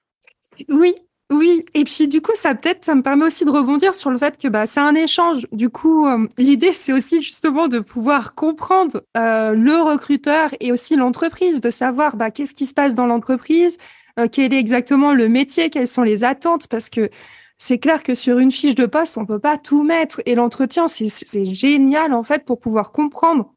Oui, 0.69 0.95
oui, 1.29 1.65
et 1.73 1.83
puis 1.83 2.07
du 2.07 2.21
coup, 2.21 2.31
ça 2.35 2.55
peut-être, 2.55 2.85
ça 2.85 2.95
me 2.95 3.01
permet 3.01 3.25
aussi 3.25 3.43
de 3.43 3.49
rebondir 3.49 3.93
sur 3.93 4.09
le 4.11 4.17
fait 4.17 4.37
que 4.37 4.47
bah, 4.47 4.65
c'est 4.65 4.79
un 4.79 4.95
échange. 4.95 5.45
Du 5.51 5.69
coup, 5.69 6.07
euh, 6.07 6.25
l'idée, 6.37 6.71
c'est 6.71 6.93
aussi 6.93 7.21
justement 7.21 7.67
de 7.67 7.79
pouvoir 7.79 8.33
comprendre 8.33 9.03
euh, 9.17 9.51
le 9.51 9.75
recruteur 9.81 10.51
et 10.61 10.71
aussi 10.71 10.95
l'entreprise, 10.95 11.59
de 11.59 11.69
savoir 11.69 12.15
bah, 12.15 12.31
qu'est-ce 12.31 12.55
qui 12.55 12.65
se 12.65 12.73
passe 12.73 12.95
dans 12.95 13.05
l'entreprise, 13.05 13.77
euh, 14.19 14.27
quel 14.31 14.53
est 14.53 14.57
exactement 14.57 15.13
le 15.13 15.27
métier, 15.27 15.69
quelles 15.69 15.87
sont 15.87 16.03
les 16.03 16.23
attentes, 16.23 16.67
parce 16.67 16.89
que 16.89 17.09
c'est 17.57 17.79
clair 17.79 18.03
que 18.03 18.15
sur 18.15 18.39
une 18.39 18.51
fiche 18.51 18.75
de 18.75 18.85
poste, 18.85 19.17
on 19.17 19.25
peut 19.25 19.39
pas 19.39 19.57
tout 19.57 19.83
mettre. 19.83 20.21
Et 20.25 20.35
l'entretien, 20.35 20.87
c'est 20.87 21.45
génial 21.45 22.13
en 22.13 22.23
fait 22.23 22.45
pour 22.45 22.59
pouvoir 22.59 22.91
comprendre 22.93 23.53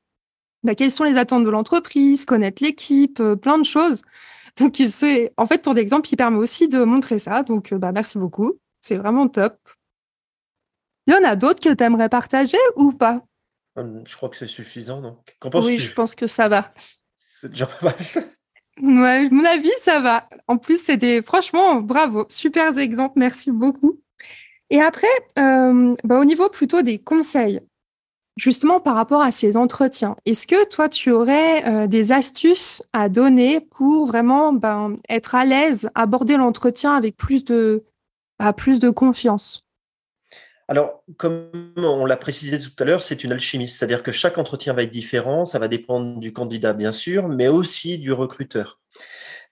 bah, 0.64 0.75
quelles 0.75 0.90
sont 0.90 1.04
les 1.04 1.16
attentes 1.16 1.45
de 1.45 1.50
l'entreprise, 1.50 2.25
connaître 2.25 2.64
l'équipe, 2.64 3.23
plein 3.40 3.59
de 3.59 3.64
choses. 3.64 4.02
Donc, 4.61 4.76
c'est 4.90 5.33
en 5.37 5.47
fait 5.47 5.59
ton 5.59 5.75
exemple 5.75 6.07
qui 6.07 6.17
permet 6.17 6.38
aussi 6.38 6.69
de 6.69 6.85
montrer 6.85 7.19
ça. 7.19 7.43
Donc, 7.43 7.73
euh, 7.73 7.79
bah, 7.79 7.93
merci 7.93 8.19
beaucoup. 8.19 8.59
C'est 8.81 8.97
vraiment 8.97 9.29
top. 9.29 9.57
Il 11.07 11.14
y 11.14 11.17
en 11.17 11.25
a 11.25 11.35
d'autres 11.35 11.61
que 11.61 11.75
tu 11.75 11.83
aimerais 11.85 12.09
partager 12.09 12.59
ou 12.76 12.93
pas? 12.93 13.23
Hum, 13.76 14.02
Je 14.07 14.17
crois 14.17 14.29
que 14.29 14.37
c'est 14.37 14.47
suffisant, 14.47 15.00
non 15.00 15.19
Oui, 15.55 15.79
je 15.79 15.93
pense 15.93 16.14
que 16.14 16.26
ça 16.26 16.49
va. 16.49 16.73
C'est 17.17 17.50
déjà 17.50 17.67
pas 17.67 17.87
mal. 17.87 17.95
Ouais, 18.81 19.29
mon 19.29 19.45
avis, 19.45 19.73
ça 19.83 20.00
va. 20.00 20.26
En 20.49 20.57
plus, 20.57 20.83
c'était 20.83 21.21
franchement 21.21 21.83
bravo, 21.83 22.25
super 22.31 22.79
exemple, 22.79 23.14
merci 23.17 23.50
beaucoup. 23.50 24.00
Et 24.71 24.81
après, 24.81 25.09
euh, 25.38 25.95
bah, 26.05 26.19
au 26.19 26.25
niveau 26.25 26.49
plutôt 26.49 26.81
des 26.81 26.99
conseils, 26.99 27.61
Justement, 28.41 28.81
par 28.81 28.95
rapport 28.95 29.21
à 29.21 29.33
ces 29.33 29.59
entretiens, 29.59 30.17
est-ce 30.25 30.47
que 30.47 30.67
toi, 30.67 30.89
tu 30.89 31.11
aurais 31.11 31.63
euh, 31.69 31.87
des 31.87 32.11
astuces 32.11 32.83
à 32.95 33.11
donner 33.11 33.61
pour 33.61 34.07
vraiment 34.07 34.55
ben, 34.55 34.97
être 35.11 35.35
à 35.35 35.45
l'aise, 35.45 35.91
aborder 35.95 36.39
l'entretien 36.39 36.97
avec 36.97 37.19
plus 37.19 37.45
de, 37.45 37.85
bah, 38.39 38.55
confiance? 38.97 39.67
Alors, 40.69 41.05
comme 41.19 41.51
on 41.77 42.07
l'a 42.07 42.17
précisé 42.17 42.59
tout 42.59 42.71
à 42.79 42.87
l'heure, 42.87 43.03
c'est 43.03 43.25
une 43.25 43.33
alchimie, 43.33 43.69
c'est-à-dire 43.69 44.03
que 44.03 44.11
chaque 44.11 44.39
entretien 44.39 44.73
va 44.73 44.85
être 44.85 44.91
différent, 44.91 45.45
ça 45.45 45.59
va 45.59 45.69
dépendre 45.69 46.19
du 46.19 46.33
candidat 46.33 46.73
bien 46.73 46.93
sûr, 46.93 47.29
mais 47.29 47.49
aussi 47.49 47.99
du 47.99 48.11
recruteur. 48.11 48.81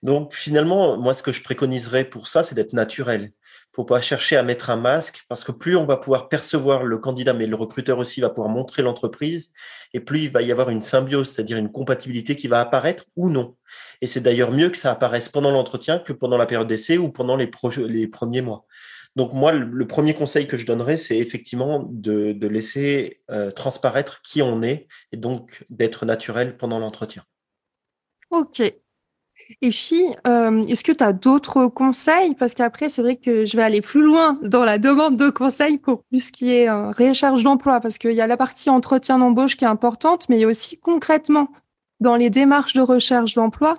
Donc 0.01 0.33
finalement, 0.33 0.97
moi 0.97 1.13
ce 1.13 1.21
que 1.21 1.31
je 1.31 1.43
préconiserais 1.43 2.05
pour 2.05 2.27
ça, 2.27 2.41
c'est 2.41 2.55
d'être 2.55 2.73
naturel 2.73 3.33
faut 3.71 3.85
pas 3.85 4.01
chercher 4.01 4.35
à 4.35 4.43
mettre 4.43 4.69
un 4.69 4.75
masque 4.75 5.25
parce 5.29 5.43
que 5.43 5.51
plus 5.51 5.75
on 5.75 5.85
va 5.85 5.97
pouvoir 5.97 6.29
percevoir 6.29 6.83
le 6.83 6.97
candidat, 6.97 7.33
mais 7.33 7.45
le 7.45 7.55
recruteur 7.55 7.99
aussi 7.99 8.21
va 8.21 8.29
pouvoir 8.29 8.49
montrer 8.49 8.81
l'entreprise, 8.81 9.51
et 9.93 9.99
plus 9.99 10.23
il 10.23 10.31
va 10.31 10.41
y 10.41 10.51
avoir 10.51 10.69
une 10.69 10.81
symbiose, 10.81 11.29
c'est-à-dire 11.29 11.57
une 11.57 11.71
compatibilité 11.71 12.35
qui 12.35 12.47
va 12.47 12.59
apparaître 12.59 13.05
ou 13.15 13.29
non. 13.29 13.55
Et 14.01 14.07
c'est 14.07 14.21
d'ailleurs 14.21 14.51
mieux 14.51 14.69
que 14.69 14.77
ça 14.77 14.91
apparaisse 14.91 15.29
pendant 15.29 15.51
l'entretien 15.51 15.99
que 15.99 16.13
pendant 16.13 16.37
la 16.37 16.45
période 16.45 16.67
d'essai 16.67 16.97
ou 16.97 17.09
pendant 17.11 17.35
les, 17.35 17.47
premiers 17.47 18.41
mois. 18.41 18.65
Donc 19.15 19.33
moi, 19.33 19.51
le, 19.51 19.87
premier 19.87 20.13
conseil 20.13 20.47
que 20.47 20.57
je 20.57 20.65
donnerais, 20.65 20.97
c'est 20.97 21.17
effectivement 21.17 21.85
de, 21.89 22.35
laisser 22.47 23.19
euh, 23.29 23.51
transparaître 23.51 24.21
qui 24.21 24.41
on 24.41 24.61
est 24.63 24.87
et 25.11 25.17
donc 25.17 25.65
d'être 25.69 26.05
naturel 26.05 26.57
pendant 26.57 26.79
l'entretien. 26.79 27.23
Ok, 28.31 28.61
et 29.61 29.69
puis, 29.69 30.03
euh, 30.27 30.61
est-ce 30.63 30.83
que 30.83 30.91
tu 30.91 31.03
as 31.03 31.13
d'autres 31.13 31.67
conseils? 31.67 32.35
Parce 32.35 32.53
qu'après, 32.53 32.89
c'est 32.89 33.01
vrai 33.01 33.15
que 33.15 33.45
je 33.45 33.57
vais 33.57 33.63
aller 33.63 33.81
plus 33.81 34.01
loin 34.01 34.37
dans 34.43 34.63
la 34.63 34.77
demande 34.77 35.17
de 35.17 35.29
conseils 35.29 35.77
pour 35.77 36.03
plus 36.03 36.27
ce 36.27 36.31
qui 36.31 36.51
est 36.51 36.69
euh, 36.69 36.91
recherche 36.91 37.43
d'emploi, 37.43 37.79
parce 37.79 37.97
qu'il 37.97 38.11
y 38.11 38.21
a 38.21 38.27
la 38.27 38.37
partie 38.37 38.69
entretien 38.69 39.17
d'embauche 39.17 39.57
qui 39.57 39.65
est 39.65 39.67
importante, 39.67 40.29
mais 40.29 40.37
il 40.37 40.41
y 40.41 40.43
a 40.43 40.47
aussi 40.47 40.77
concrètement 40.77 41.49
dans 41.99 42.15
les 42.15 42.29
démarches 42.29 42.73
de 42.73 42.81
recherche 42.81 43.33
d'emploi. 43.33 43.77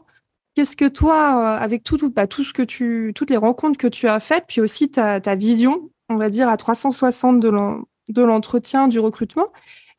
Qu'est-ce 0.55 0.77
que 0.77 0.89
toi, 0.89 1.57
euh, 1.57 1.63
avec 1.63 1.85
tout, 1.85 2.11
bah, 2.11 2.27
tout 2.27 2.43
ce 2.43 2.53
que 2.53 2.63
tu, 2.63 3.13
toutes 3.15 3.31
les 3.31 3.37
rencontres 3.37 3.79
que 3.79 3.87
tu 3.87 4.09
as 4.09 4.19
faites, 4.19 4.45
puis 4.49 4.61
aussi 4.61 4.91
ta 4.91 5.35
vision, 5.37 5.91
on 6.09 6.17
va 6.17 6.31
dire 6.31 6.49
à 6.49 6.57
360 6.57 7.39
de 7.39 8.23
l'entretien, 8.23 8.89
du 8.89 8.99
recrutement, 8.99 9.47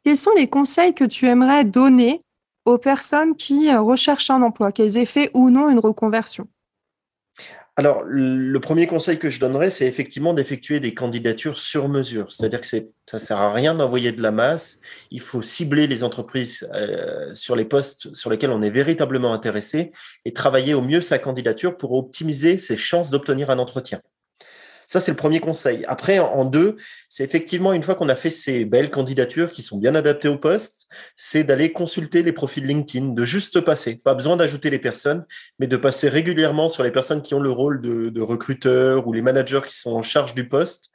quels 0.03 0.17
sont 0.17 0.31
les 0.35 0.47
conseils 0.47 0.93
que 0.93 1.05
tu 1.05 1.27
aimerais 1.27 1.63
donner 1.63 2.21
aux 2.65 2.77
personnes 2.77 3.35
qui 3.35 3.69
euh, 3.69 3.81
recherchent 3.81 4.29
un 4.29 4.41
emploi, 4.41 4.71
qu'elles 4.71 4.97
aient 4.97 5.05
fait 5.05 5.31
ou 5.33 5.49
non 5.49 5.69
une 5.69 5.79
reconversion 5.79 6.47
alors, 7.77 8.03
le 8.03 8.59
premier 8.59 8.85
conseil 8.85 9.17
que 9.17 9.29
je 9.29 9.39
donnerais, 9.39 9.69
c'est 9.69 9.87
effectivement 9.87 10.33
d'effectuer 10.33 10.81
des 10.81 10.93
candidatures 10.93 11.57
sur 11.57 11.87
mesure. 11.87 12.31
C'est-à-dire 12.31 12.59
que 12.59 12.67
ça 12.67 12.77
ne 13.13 13.19
sert 13.19 13.37
à 13.37 13.53
rien 13.53 13.73
d'envoyer 13.73 14.11
de 14.11 14.21
la 14.21 14.31
masse. 14.31 14.79
Il 15.09 15.21
faut 15.21 15.41
cibler 15.41 15.87
les 15.87 16.03
entreprises 16.03 16.69
euh, 16.73 17.33
sur 17.33 17.55
les 17.55 17.63
postes 17.63 18.13
sur 18.13 18.29
lesquels 18.29 18.51
on 18.51 18.61
est 18.61 18.69
véritablement 18.69 19.33
intéressé 19.33 19.93
et 20.25 20.33
travailler 20.33 20.73
au 20.73 20.81
mieux 20.81 21.01
sa 21.01 21.17
candidature 21.17 21.77
pour 21.77 21.93
optimiser 21.93 22.57
ses 22.57 22.75
chances 22.75 23.09
d'obtenir 23.09 23.49
un 23.49 23.57
entretien. 23.57 24.01
Ça, 24.91 24.99
c'est 24.99 25.11
le 25.11 25.15
premier 25.15 25.39
conseil. 25.39 25.85
Après, 25.87 26.19
en 26.19 26.43
deux, 26.43 26.75
c'est 27.07 27.23
effectivement, 27.23 27.71
une 27.71 27.81
fois 27.81 27.95
qu'on 27.95 28.09
a 28.09 28.15
fait 28.17 28.29
ces 28.29 28.65
belles 28.65 28.89
candidatures 28.89 29.49
qui 29.49 29.61
sont 29.61 29.77
bien 29.77 29.95
adaptées 29.95 30.27
au 30.27 30.37
poste, 30.37 30.89
c'est 31.15 31.45
d'aller 31.45 31.71
consulter 31.71 32.23
les 32.23 32.33
profils 32.33 32.65
LinkedIn, 32.65 33.13
de 33.13 33.23
juste 33.23 33.61
passer. 33.61 33.95
Pas 33.95 34.15
besoin 34.15 34.35
d'ajouter 34.35 34.69
les 34.69 34.79
personnes, 34.79 35.23
mais 35.59 35.67
de 35.67 35.77
passer 35.77 36.09
régulièrement 36.09 36.67
sur 36.67 36.83
les 36.83 36.91
personnes 36.91 37.21
qui 37.21 37.33
ont 37.33 37.39
le 37.39 37.49
rôle 37.49 37.79
de, 37.79 38.19
recruteur 38.19 39.07
ou 39.07 39.13
les 39.13 39.21
managers 39.21 39.61
qui 39.65 39.77
sont 39.77 39.93
en 39.93 40.01
charge 40.01 40.35
du 40.35 40.49
poste, 40.49 40.91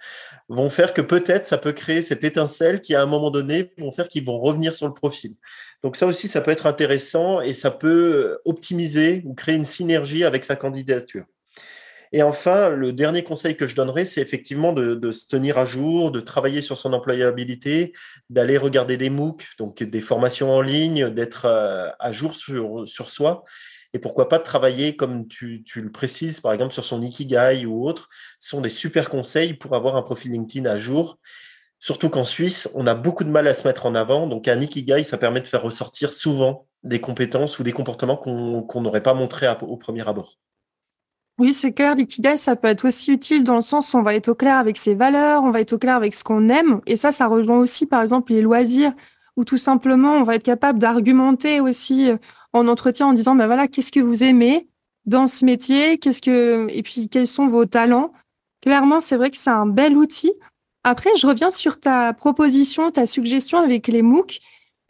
vont 0.50 0.68
faire 0.68 0.92
que 0.92 1.00
peut-être 1.00 1.46
ça 1.46 1.56
peut 1.56 1.72
créer 1.72 2.02
cette 2.02 2.22
étincelle 2.22 2.82
qui, 2.82 2.94
à 2.94 3.00
un 3.00 3.06
moment 3.06 3.30
donné, 3.30 3.72
vont 3.78 3.92
faire 3.92 4.08
qu'ils 4.08 4.26
vont 4.26 4.38
revenir 4.38 4.74
sur 4.74 4.88
le 4.88 4.92
profil. 4.92 5.36
Donc 5.82 5.96
ça 5.96 6.06
aussi, 6.06 6.28
ça 6.28 6.42
peut 6.42 6.50
être 6.50 6.66
intéressant 6.66 7.40
et 7.40 7.54
ça 7.54 7.70
peut 7.70 8.40
optimiser 8.44 9.22
ou 9.24 9.32
créer 9.32 9.56
une 9.56 9.64
synergie 9.64 10.22
avec 10.22 10.44
sa 10.44 10.54
candidature. 10.54 11.24
Et 12.16 12.22
enfin, 12.22 12.70
le 12.70 12.94
dernier 12.94 13.22
conseil 13.22 13.58
que 13.58 13.66
je 13.66 13.74
donnerais, 13.74 14.06
c'est 14.06 14.22
effectivement 14.22 14.72
de, 14.72 15.12
se 15.12 15.26
tenir 15.26 15.58
à 15.58 15.66
jour, 15.66 16.10
de 16.10 16.20
travailler 16.20 16.62
sur 16.62 16.78
son 16.78 16.94
employabilité, 16.94 17.92
d'aller 18.30 18.56
regarder 18.56 18.96
des 18.96 19.10
MOOC, 19.10 19.44
donc 19.58 19.82
des 19.82 20.00
formations 20.00 20.50
en 20.50 20.62
ligne, 20.62 21.10
d'être 21.10 21.44
euh, 21.44 21.90
à 21.98 22.12
jour 22.12 22.34
sur, 22.34 22.88
sur 22.88 23.10
soi. 23.10 23.44
et 23.92 23.98
pourquoi 23.98 24.30
pas 24.30 24.38
travailler, 24.38 24.96
comme 24.96 25.28
tu, 25.28 25.62
tu, 25.62 25.82
le 25.82 25.92
précises, 25.92 26.40
par 26.40 26.54
exemple 26.54 26.72
sur 26.72 26.86
son 26.86 27.02
Ikigai 27.02 27.66
ou 27.66 27.86
autre, 27.86 28.08
ce 28.38 28.48
sont 28.48 28.62
des 28.62 28.70
super 28.70 29.10
conseils 29.10 29.52
pour 29.52 29.74
avoir 29.74 29.94
un 29.96 30.02
profil 30.02 30.32
LinkedIn 30.32 30.64
à 30.70 30.78
jour. 30.78 31.18
Surtout 31.80 32.08
qu'en 32.08 32.24
Suisse, 32.24 32.70
on 32.72 32.86
a 32.86 32.94
beaucoup 32.94 33.24
de 33.24 33.30
mal 33.30 33.46
à 33.46 33.52
se 33.52 33.68
mettre 33.68 33.84
en 33.84 33.94
avant. 33.94 34.26
Donc, 34.26 34.48
un 34.48 34.58
Ikigai, 34.58 35.02
ça 35.02 35.18
permet 35.18 35.42
de 35.42 35.48
faire 35.48 35.62
ressortir 35.62 36.14
souvent 36.14 36.66
des 36.82 37.02
compétences 37.02 37.58
ou 37.58 37.62
des 37.62 37.72
comportements 37.72 38.16
qu'on 38.16 38.80
n'aurait 38.80 39.02
pas 39.02 39.12
montrés 39.12 39.46
au 39.60 39.76
premier 39.76 40.08
abord. 40.08 40.38
Oui, 41.38 41.52
c'est 41.52 41.72
clair. 41.72 41.94
L'ikigai, 41.94 42.36
ça 42.36 42.56
peut 42.56 42.68
être 42.68 42.86
aussi 42.86 43.12
utile 43.12 43.44
dans 43.44 43.56
le 43.56 43.60
sens 43.60 43.92
où 43.92 43.98
on 43.98 44.02
va 44.02 44.14
être 44.14 44.28
au 44.28 44.34
clair 44.34 44.56
avec 44.56 44.78
ses 44.78 44.94
valeurs, 44.94 45.42
on 45.42 45.50
va 45.50 45.60
être 45.60 45.74
au 45.74 45.78
clair 45.78 45.96
avec 45.96 46.14
ce 46.14 46.24
qu'on 46.24 46.48
aime. 46.48 46.80
Et 46.86 46.96
ça, 46.96 47.12
ça 47.12 47.26
rejoint 47.26 47.58
aussi, 47.58 47.86
par 47.86 48.00
exemple, 48.00 48.32
les 48.32 48.40
loisirs, 48.40 48.92
où 49.36 49.44
tout 49.44 49.58
simplement, 49.58 50.12
on 50.12 50.22
va 50.22 50.36
être 50.36 50.42
capable 50.42 50.78
d'argumenter 50.78 51.60
aussi 51.60 52.08
euh, 52.10 52.16
en 52.54 52.68
entretien 52.68 53.06
en 53.08 53.12
disant, 53.12 53.34
ben 53.34 53.46
voilà, 53.46 53.68
qu'est-ce 53.68 53.92
que 53.92 54.00
vous 54.00 54.24
aimez 54.24 54.68
dans 55.04 55.26
ce 55.26 55.44
métier, 55.44 55.98
qu'est-ce 55.98 56.22
que, 56.22 56.66
et 56.70 56.82
puis 56.82 57.08
quels 57.08 57.26
sont 57.26 57.46
vos 57.46 57.66
talents? 57.66 58.12
Clairement, 58.62 58.98
c'est 58.98 59.16
vrai 59.16 59.30
que 59.30 59.36
c'est 59.36 59.50
un 59.50 59.66
bel 59.66 59.96
outil. 59.96 60.32
Après, 60.84 61.10
je 61.18 61.26
reviens 61.26 61.50
sur 61.50 61.78
ta 61.78 62.14
proposition, 62.14 62.90
ta 62.90 63.06
suggestion 63.06 63.58
avec 63.58 63.88
les 63.88 64.02
MOOC. 64.02 64.38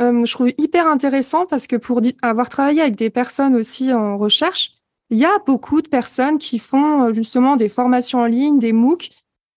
Euh, 0.01 0.25
je 0.25 0.33
trouve 0.33 0.51
hyper 0.59 0.87
intéressant 0.87 1.47
parce 1.47 1.67
que 1.67 1.77
pour 1.77 2.01
avoir 2.23 2.49
travaillé 2.49 2.83
avec 2.83 2.97
des 2.97 3.11
personnes 3.11 3.57
aussi 3.57 3.93
en 3.93 4.17
recherche, 4.17 4.76
il 5.11 5.19
y 5.19 5.25
a 5.25 5.39
beaucoup 5.47 5.83
de 5.83 5.89
personnes 5.89 6.39
qui 6.39 6.59
font 6.59 7.05
euh, 7.05 7.13
justement 7.13 7.57
des 7.57 7.69
formations 7.69 8.21
en 8.21 8.27
ligne, 8.27 8.59
des 8.59 8.73
MOOC. 8.73 9.11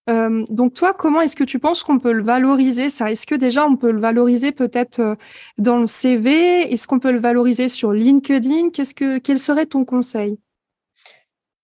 Euh, 0.09 0.43
donc 0.49 0.73
toi, 0.73 0.93
comment 0.93 1.21
est-ce 1.21 1.35
que 1.35 1.43
tu 1.43 1.59
penses 1.59 1.83
qu'on 1.83 1.99
peut 1.99 2.11
le 2.11 2.23
valoriser 2.23 2.89
ça? 2.89 3.11
Est-ce 3.11 3.27
que 3.27 3.35
déjà 3.35 3.65
on 3.65 3.75
peut 3.75 3.91
le 3.91 3.99
valoriser 3.99 4.51
peut-être 4.51 4.99
euh, 4.99 5.15
dans 5.57 5.77
le 5.77 5.87
CV 5.87 6.71
Est-ce 6.71 6.87
qu'on 6.87 6.99
peut 6.99 7.11
le 7.11 7.19
valoriser 7.19 7.67
sur 7.67 7.91
LinkedIn? 7.91 8.69
Que 8.71 9.17
quel 9.19 9.39
serait 9.39 9.65
ton 9.65 9.85
conseil? 9.85 10.39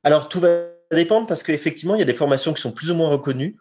Alors 0.04 0.30
tout 0.30 0.40
va 0.40 0.50
dépendre 0.92 1.26
parce 1.26 1.42
qu'effectivement 1.42 1.96
il 1.96 2.00
y 2.00 2.04
a 2.04 2.06
des 2.06 2.14
formations 2.14 2.54
qui 2.54 2.62
sont 2.62 2.72
plus 2.72 2.92
ou 2.92 2.96
moins 2.96 3.10
reconnues. 3.10 3.58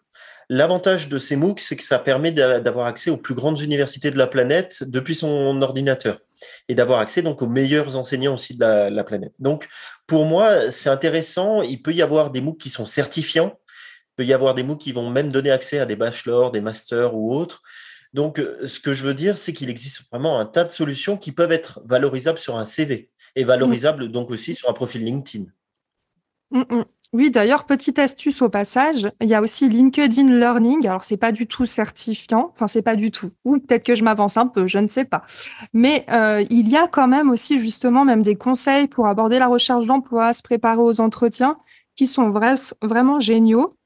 L'avantage 0.49 1.09
de 1.09 1.17
ces 1.17 1.35
MOOC, 1.35 1.59
c'est 1.59 1.75
que 1.75 1.83
ça 1.83 1.99
permet 1.99 2.31
d'avoir 2.31 2.85
accès 2.85 3.09
aux 3.09 3.17
plus 3.17 3.33
grandes 3.33 3.59
universités 3.59 4.11
de 4.11 4.17
la 4.17 4.27
planète 4.27 4.83
depuis 4.83 5.15
son 5.15 5.61
ordinateur 5.61 6.19
et 6.67 6.75
d'avoir 6.75 6.99
accès 6.99 7.21
donc 7.21 7.41
aux 7.41 7.47
meilleurs 7.47 7.95
enseignants 7.95 8.35
aussi 8.35 8.55
de 8.55 8.61
la, 8.89 9.03
planète. 9.03 9.33
Donc, 9.39 9.67
pour 10.05 10.25
moi, 10.25 10.71
c'est 10.71 10.89
intéressant. 10.89 11.61
Il 11.61 11.81
peut 11.81 11.93
y 11.93 12.01
avoir 12.01 12.31
des 12.31 12.41
MOOC 12.41 12.57
qui 12.57 12.69
sont 12.69 12.85
certifiants. 12.85 13.59
Il 14.11 14.15
peut 14.17 14.25
y 14.25 14.33
avoir 14.33 14.53
des 14.53 14.63
MOOC 14.63 14.79
qui 14.79 14.91
vont 14.91 15.09
même 15.09 15.31
donner 15.31 15.51
accès 15.51 15.79
à 15.79 15.85
des 15.85 15.95
bachelors, 15.95 16.51
des 16.51 16.61
masters 16.61 17.15
ou 17.15 17.33
autres. 17.33 17.61
Donc, 18.13 18.41
ce 18.65 18.79
que 18.79 18.93
je 18.93 19.03
veux 19.03 19.13
dire, 19.13 19.37
c'est 19.37 19.51
qu'il 19.51 19.69
existe 19.69 20.03
vraiment 20.09 20.39
un 20.39 20.45
tas 20.45 20.63
de 20.63 20.71
solutions 20.71 21.17
qui 21.17 21.31
peuvent 21.31 21.51
être 21.51 21.81
valorisables 21.85 22.39
sur 22.39 22.55
un 22.55 22.65
CV 22.65 23.09
et 23.35 23.43
valorisables 23.43 24.11
donc 24.11 24.29
aussi 24.29 24.55
sur 24.55 24.69
un 24.69 24.73
profil 24.73 25.03
LinkedIn. 25.03 25.45
Mm, 26.51 26.63
mm. 26.69 26.85
Oui, 27.15 27.31
d'ailleurs, 27.31 27.63
petite 27.63 27.97
astuce 27.97 28.41
au 28.41 28.49
passage, 28.49 29.09
il 29.21 29.29
y 29.29 29.33
a 29.33 29.41
aussi 29.41 29.69
LinkedIn 29.69 30.37
Learning. 30.37 30.85
Alors, 30.85 31.05
c'est 31.05 31.15
pas 31.15 31.31
du 31.31 31.47
tout 31.47 31.65
certifiant, 31.65 32.51
enfin, 32.53 32.67
c'est 32.67 32.81
pas 32.81 32.97
du 32.97 33.09
tout. 33.09 33.31
Ou 33.45 33.57
peut-être 33.57 33.85
que 33.85 33.95
je 33.95 34.03
m'avance 34.03 34.35
un 34.35 34.47
peu, 34.47 34.67
je 34.67 34.79
ne 34.79 34.89
sais 34.89 35.05
pas. 35.05 35.23
Mais 35.71 36.05
euh, 36.09 36.43
il 36.49 36.67
y 36.67 36.75
a 36.75 36.89
quand 36.89 37.07
même 37.07 37.29
aussi 37.29 37.61
justement 37.61 38.03
même 38.03 38.21
des 38.21 38.35
conseils 38.35 38.89
pour 38.89 39.07
aborder 39.07 39.39
la 39.39 39.47
recherche 39.47 39.85
d'emploi, 39.85 40.33
se 40.33 40.43
préparer 40.43 40.81
aux 40.81 40.99
entretiens, 40.99 41.57
qui 41.95 42.05
sont 42.05 42.29
vraiment 42.81 43.19
géniaux. 43.21 43.77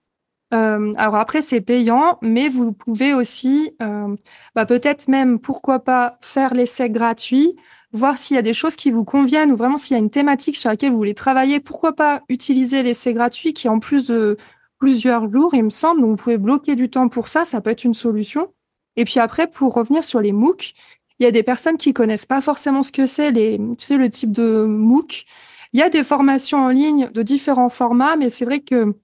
Euh, 0.51 0.91
alors 0.97 1.17
après, 1.17 1.43
c'est 1.43 1.61
payant, 1.61 2.17
mais 2.23 2.49
vous 2.49 2.71
pouvez 2.71 3.13
aussi, 3.13 3.75
euh, 3.83 4.15
bah, 4.55 4.65
peut-être 4.65 5.07
même, 5.07 5.37
pourquoi 5.37 5.81
pas, 5.81 6.17
faire 6.21 6.55
l'essai 6.55 6.89
gratuit 6.89 7.55
voir 7.91 8.17
s'il 8.17 8.35
y 8.35 8.39
a 8.39 8.43
des 8.43 8.53
choses 8.53 8.75
qui 8.75 8.91
vous 8.91 9.03
conviennent 9.03 9.51
ou 9.51 9.55
vraiment 9.55 9.77
s'il 9.77 9.95
y 9.95 9.99
a 9.99 10.03
une 10.03 10.09
thématique 10.09 10.57
sur 10.57 10.69
laquelle 10.69 10.91
vous 10.91 10.97
voulez 10.97 11.15
travailler. 11.15 11.59
Pourquoi 11.59 11.93
pas 11.93 12.21
utiliser 12.29 12.83
l'essai 12.83 13.13
gratuit 13.13 13.53
qui 13.53 13.67
en 13.67 13.79
plus 13.79 14.07
de 14.07 14.37
plusieurs 14.79 15.31
jours, 15.31 15.53
il 15.53 15.63
me 15.63 15.69
semble. 15.69 16.01
Donc, 16.01 16.11
vous 16.11 16.15
pouvez 16.15 16.37
bloquer 16.37 16.75
du 16.75 16.89
temps 16.89 17.09
pour 17.09 17.27
ça. 17.27 17.45
Ça 17.45 17.61
peut 17.61 17.69
être 17.69 17.83
une 17.83 17.93
solution. 17.93 18.53
Et 18.95 19.05
puis 19.05 19.19
après, 19.19 19.47
pour 19.47 19.73
revenir 19.73 20.03
sur 20.03 20.21
les 20.21 20.31
MOOC, 20.31 20.73
il 21.19 21.23
y 21.23 21.25
a 21.25 21.31
des 21.31 21.43
personnes 21.43 21.77
qui 21.77 21.93
connaissent 21.93 22.25
pas 22.25 22.41
forcément 22.41 22.81
ce 22.81 22.91
que 22.91 23.05
c'est, 23.05 23.31
les, 23.31 23.57
tu 23.77 23.85
sais, 23.85 23.97
le 23.97 24.09
type 24.09 24.31
de 24.31 24.65
MOOC. 24.65 25.25
Il 25.73 25.79
y 25.79 25.83
a 25.83 25.89
des 25.89 26.03
formations 26.03 26.65
en 26.65 26.69
ligne 26.69 27.09
de 27.11 27.21
différents 27.21 27.69
formats, 27.69 28.15
mais 28.15 28.29
c'est 28.29 28.45
vrai 28.45 28.61
que 28.61 28.95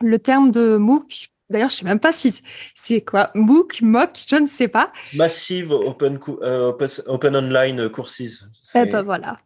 le 0.00 0.18
terme 0.18 0.50
de 0.50 0.76
MOOC 0.78 1.28
D'ailleurs, 1.50 1.70
je 1.70 1.76
sais 1.76 1.84
même 1.84 2.00
pas 2.00 2.12
si 2.12 2.40
c'est 2.74 3.00
quoi, 3.00 3.30
MOOC, 3.34 3.82
MOOC, 3.82 4.10
je 4.28 4.36
ne 4.36 4.46
sais 4.46 4.68
pas. 4.68 4.92
Massive 5.14 5.72
Open, 5.72 6.18
euh, 6.42 6.72
open 7.06 7.36
Online 7.36 7.88
Courses. 7.88 8.44
Eh 8.74 8.84
ben 8.86 9.02
voilà. 9.02 9.36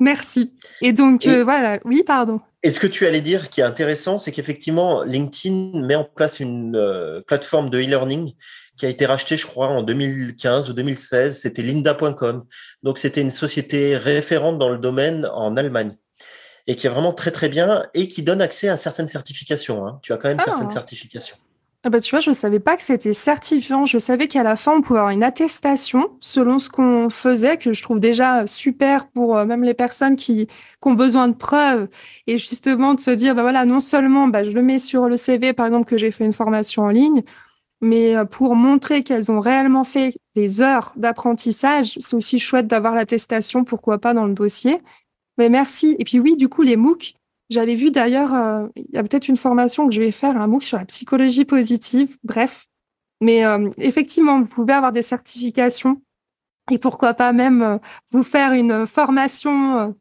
Merci. 0.00 0.54
Et 0.80 0.92
donc, 0.92 1.26
euh, 1.26 1.44
voilà, 1.44 1.78
oui, 1.84 2.02
pardon. 2.04 2.40
Et 2.64 2.70
ce 2.70 2.80
que 2.80 2.86
tu 2.86 3.06
allais 3.06 3.20
dire 3.20 3.50
qui 3.50 3.60
est 3.60 3.64
intéressant, 3.64 4.18
c'est 4.18 4.32
qu'effectivement, 4.32 5.04
LinkedIn 5.04 5.80
met 5.80 5.94
en 5.94 6.04
place 6.04 6.40
une 6.40 6.74
euh, 6.76 7.20
plateforme 7.20 7.70
de 7.70 7.78
e-learning 7.78 8.32
qui 8.76 8.86
a 8.86 8.88
été 8.88 9.06
rachetée, 9.06 9.36
je 9.36 9.46
crois, 9.46 9.68
en 9.68 9.82
2015 9.82 10.70
ou 10.70 10.72
2016. 10.72 11.40
C'était 11.40 11.62
linda.com. 11.62 12.44
Donc, 12.82 12.98
c'était 12.98 13.20
une 13.20 13.30
société 13.30 13.96
référente 13.96 14.58
dans 14.58 14.70
le 14.70 14.78
domaine 14.78 15.26
en 15.32 15.56
Allemagne 15.56 15.92
et 16.66 16.76
qui 16.76 16.86
est 16.86 16.90
vraiment 16.90 17.12
très 17.12 17.30
très 17.30 17.48
bien 17.48 17.82
et 17.94 18.08
qui 18.08 18.22
donne 18.22 18.42
accès 18.42 18.68
à 18.68 18.76
certaines 18.76 19.08
certifications. 19.08 19.86
Hein. 19.86 19.98
Tu 20.02 20.12
as 20.12 20.16
quand 20.16 20.28
même 20.28 20.40
certaines 20.40 20.68
ah. 20.68 20.74
certifications. 20.74 21.36
Ah 21.84 21.90
bah, 21.90 22.00
tu 22.00 22.12
vois, 22.12 22.20
je 22.20 22.30
ne 22.30 22.34
savais 22.34 22.60
pas 22.60 22.76
que 22.76 22.82
c'était 22.84 23.12
certifiant. 23.12 23.86
Je 23.86 23.98
savais 23.98 24.28
qu'à 24.28 24.44
la 24.44 24.54
fin, 24.54 24.72
on 24.76 24.82
pouvait 24.82 25.00
avoir 25.00 25.12
une 25.12 25.24
attestation 25.24 26.10
selon 26.20 26.60
ce 26.60 26.68
qu'on 26.68 27.08
faisait, 27.08 27.56
que 27.56 27.72
je 27.72 27.82
trouve 27.82 27.98
déjà 27.98 28.46
super 28.46 29.08
pour 29.08 29.36
euh, 29.36 29.44
même 29.46 29.64
les 29.64 29.74
personnes 29.74 30.14
qui, 30.14 30.46
ont 30.84 30.94
besoin 30.94 31.26
de 31.26 31.34
preuves. 31.34 31.88
Et 32.28 32.38
justement, 32.38 32.94
de 32.94 33.00
se 33.00 33.10
dire, 33.10 33.34
bah 33.34 33.42
voilà, 33.42 33.64
non 33.64 33.80
seulement 33.80 34.28
bah, 34.28 34.44
je 34.44 34.52
le 34.52 34.62
mets 34.62 34.78
sur 34.78 35.08
le 35.08 35.16
CV, 35.16 35.54
par 35.54 35.66
exemple, 35.66 35.86
que 35.86 35.96
j'ai 35.96 36.12
fait 36.12 36.24
une 36.24 36.32
formation 36.32 36.84
en 36.84 36.88
ligne, 36.90 37.24
mais 37.80 38.16
euh, 38.16 38.24
pour 38.24 38.54
montrer 38.54 39.02
qu'elles 39.02 39.32
ont 39.32 39.40
réellement 39.40 39.82
fait 39.82 40.14
des 40.36 40.62
heures 40.62 40.92
d'apprentissage, 40.96 41.96
c'est 41.98 42.14
aussi 42.14 42.38
chouette 42.38 42.68
d'avoir 42.68 42.94
l'attestation, 42.94 43.64
pourquoi 43.64 43.98
pas, 43.98 44.14
dans 44.14 44.26
le 44.26 44.34
dossier. 44.34 44.80
Merci. 45.38 45.96
Et 45.98 46.04
puis 46.04 46.20
oui, 46.20 46.36
du 46.36 46.48
coup, 46.48 46.62
les 46.62 46.76
MOOC, 46.76 47.14
j'avais 47.50 47.74
vu 47.74 47.90
d'ailleurs, 47.90 48.34
euh, 48.34 48.66
il 48.76 48.94
y 48.94 48.98
a 48.98 49.02
peut-être 49.02 49.28
une 49.28 49.36
formation 49.36 49.86
que 49.86 49.94
je 49.94 50.00
vais 50.00 50.10
faire, 50.10 50.40
un 50.40 50.46
MOOC 50.46 50.62
sur 50.62 50.78
la 50.78 50.84
psychologie 50.84 51.44
positive, 51.44 52.16
bref. 52.24 52.66
Mais 53.20 53.44
euh, 53.44 53.70
effectivement, 53.78 54.40
vous 54.40 54.48
pouvez 54.48 54.72
avoir 54.72 54.92
des 54.92 55.02
certifications 55.02 56.00
et 56.70 56.78
pourquoi 56.78 57.14
pas 57.14 57.32
même 57.32 57.62
euh, 57.62 57.78
vous 58.10 58.22
faire 58.22 58.52
une 58.52 58.86
formation 58.86 59.94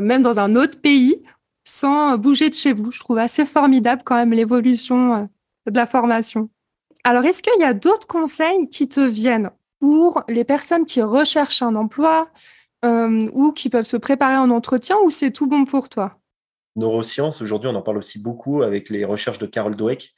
même 0.00 0.22
dans 0.22 0.38
un 0.38 0.54
autre 0.54 0.80
pays 0.80 1.24
sans 1.64 2.16
bouger 2.16 2.48
de 2.48 2.54
chez 2.54 2.72
vous. 2.72 2.92
Je 2.92 3.00
trouve 3.00 3.18
assez 3.18 3.44
formidable 3.44 4.02
quand 4.04 4.14
même 4.14 4.32
l'évolution 4.32 5.28
de 5.66 5.74
la 5.74 5.86
formation. 5.86 6.50
Alors, 7.02 7.24
est-ce 7.24 7.42
qu'il 7.42 7.60
y 7.60 7.64
a 7.64 7.74
d'autres 7.74 8.06
conseils 8.06 8.68
qui 8.68 8.88
te 8.88 9.00
viennent 9.00 9.50
pour 9.80 10.22
les 10.28 10.44
personnes 10.44 10.86
qui 10.86 11.02
recherchent 11.02 11.62
un 11.62 11.74
emploi, 11.74 12.28
ou 12.84 13.52
qui 13.52 13.68
peuvent 13.68 13.86
se 13.86 13.96
préparer 13.96 14.36
en 14.36 14.50
entretien 14.50 14.96
ou 15.04 15.10
c'est 15.10 15.30
tout 15.30 15.46
bon 15.46 15.64
pour 15.64 15.88
toi? 15.88 16.18
Neurosciences, 16.76 17.42
aujourd'hui 17.42 17.68
on 17.68 17.74
en 17.74 17.82
parle 17.82 17.98
aussi 17.98 18.18
beaucoup 18.18 18.62
avec 18.62 18.88
les 18.88 19.04
recherches 19.04 19.38
de 19.38 19.46
Carol 19.46 19.76
Dweck. 19.76 20.14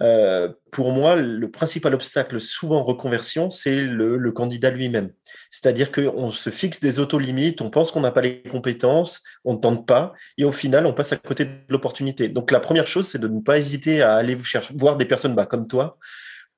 Euh, 0.00 0.52
pour 0.70 0.92
moi, 0.92 1.16
le 1.16 1.50
principal 1.50 1.94
obstacle 1.94 2.40
souvent 2.40 2.78
en 2.78 2.84
reconversion, 2.84 3.50
c'est 3.50 3.76
le, 3.82 4.32
candidat 4.32 4.70
lui-même. 4.70 5.10
C'est-à-dire 5.50 5.90
qu'on 5.90 6.30
se 6.30 6.50
fixe 6.50 6.80
des 6.80 6.98
auto-limites, 6.98 7.60
on 7.60 7.70
pense 7.70 7.90
qu'on 7.90 8.00
n'a 8.00 8.12
pas 8.12 8.20
les 8.20 8.42
compétences, 8.42 9.22
on 9.44 9.54
ne 9.54 9.58
tente 9.58 9.86
pas, 9.86 10.12
et 10.36 10.44
au 10.44 10.52
final, 10.52 10.86
on 10.86 10.92
passe 10.92 11.12
à 11.12 11.16
côté 11.16 11.46
de 11.46 11.50
l'opportunité. 11.68 12.28
Donc 12.28 12.50
la 12.50 12.60
première 12.60 12.86
chose, 12.86 13.08
c'est 13.08 13.18
de 13.18 13.28
ne 13.28 13.40
pas 13.40 13.58
hésiter 13.58 14.02
à 14.02 14.14
aller 14.14 14.36
voir 14.74 14.96
des 14.96 15.04
personnes 15.04 15.34
bah, 15.34 15.46
comme 15.46 15.66
toi 15.66 15.98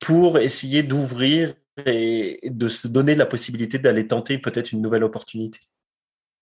pour 0.01 0.39
essayer 0.39 0.83
d'ouvrir 0.83 1.55
et 1.87 2.41
de 2.51 2.69
se 2.69 2.89
donner 2.89 3.15
la 3.15 3.27
possibilité 3.27 3.79
d'aller 3.79 4.07
tenter 4.07 4.39
peut-être 4.39 4.73
une 4.73 4.83
nouvelle 4.83 5.05
opportunité. 5.05 5.61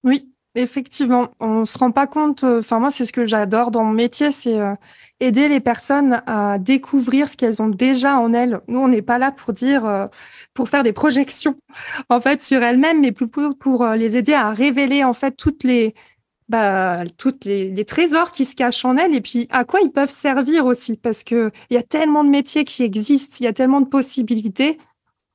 Oui, 0.04 0.32
effectivement. 0.54 1.30
On 1.40 1.60
ne 1.60 1.64
se 1.64 1.78
rend 1.78 1.92
pas 1.92 2.06
compte, 2.06 2.44
euh, 2.44 2.60
enfin 2.60 2.78
moi 2.78 2.90
c'est 2.90 3.04
ce 3.04 3.12
que 3.12 3.26
j'adore 3.26 3.70
dans 3.70 3.84
mon 3.84 3.92
métier, 3.92 4.32
c'est 4.32 4.58
euh, 4.58 4.74
aider 5.20 5.48
les 5.48 5.60
personnes 5.60 6.22
à 6.26 6.58
découvrir 6.58 7.28
ce 7.28 7.36
qu'elles 7.36 7.62
ont 7.62 7.68
déjà 7.68 8.18
en 8.18 8.32
elles. 8.32 8.60
Nous, 8.68 8.78
on 8.78 8.88
n'est 8.88 9.02
pas 9.02 9.18
là 9.18 9.32
pour 9.32 9.52
dire, 9.52 9.86
euh, 9.86 10.06
pour 10.54 10.68
faire 10.68 10.82
des 10.82 10.92
projections 10.92 11.56
en 12.08 12.20
fait 12.20 12.42
sur 12.42 12.62
elles-mêmes, 12.62 13.00
mais 13.00 13.12
plutôt 13.12 13.54
pour 13.54 13.86
les 13.86 14.16
aider 14.16 14.34
à 14.34 14.50
révéler 14.50 15.04
en 15.04 15.12
fait 15.12 15.32
toutes 15.36 15.64
les, 15.64 15.94
bah, 16.48 17.04
toutes 17.18 17.44
les, 17.44 17.84
trésors 17.84 18.32
qui 18.32 18.44
se 18.44 18.56
cachent 18.56 18.84
en 18.84 18.96
elles 18.96 19.14
et 19.14 19.20
puis 19.20 19.46
à 19.50 19.64
quoi 19.64 19.80
ils 19.82 19.92
peuvent 19.92 20.10
servir 20.10 20.66
aussi 20.66 20.96
parce 20.96 21.22
que 21.24 21.50
il 21.70 21.74
y 21.74 21.76
a 21.76 21.82
tellement 21.82 22.24
de 22.24 22.30
métiers 22.30 22.64
qui 22.64 22.82
existent, 22.82 23.36
il 23.40 23.44
y 23.44 23.46
a 23.46 23.52
tellement 23.52 23.80
de 23.80 23.88
possibilités 23.88 24.78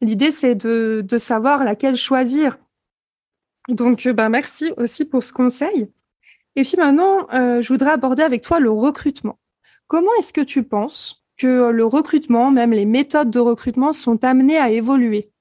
L'idée, 0.04 0.32
c'est 0.32 0.56
de, 0.56 1.18
savoir 1.18 1.63
laquelle 1.63 1.96
choisir. 1.96 2.58
Donc, 3.70 4.08
bah, 4.10 4.30
merci 4.30 4.74
aussi 4.78 5.06
pour 5.06 5.24
ce 5.24 5.32
conseil. 5.32 5.89
Et 6.56 6.63
puis 6.63 6.78
maintenant, 6.78 7.28
euh, 7.34 7.62
je 7.62 7.68
voudrais 7.70 7.92
aborder 7.92 8.22
avec 8.22 8.42
toi 8.42 8.60
le 8.60 8.70
recrutement. 8.70 9.39
Comment 9.88 10.12
est-ce 10.20 10.34
que 10.34 10.42
tu 10.42 10.63
penses 10.63 11.24
que 11.38 11.70
le 11.72 11.86
recrutement, 11.86 12.52
même 12.52 12.72
les 12.72 12.86
méthodes 12.86 13.32
de 13.32 13.39
recrutement, 13.39 13.92
sont 13.94 14.24
amenées 14.24 14.58
à 14.58 14.70
évoluer? 14.70 15.32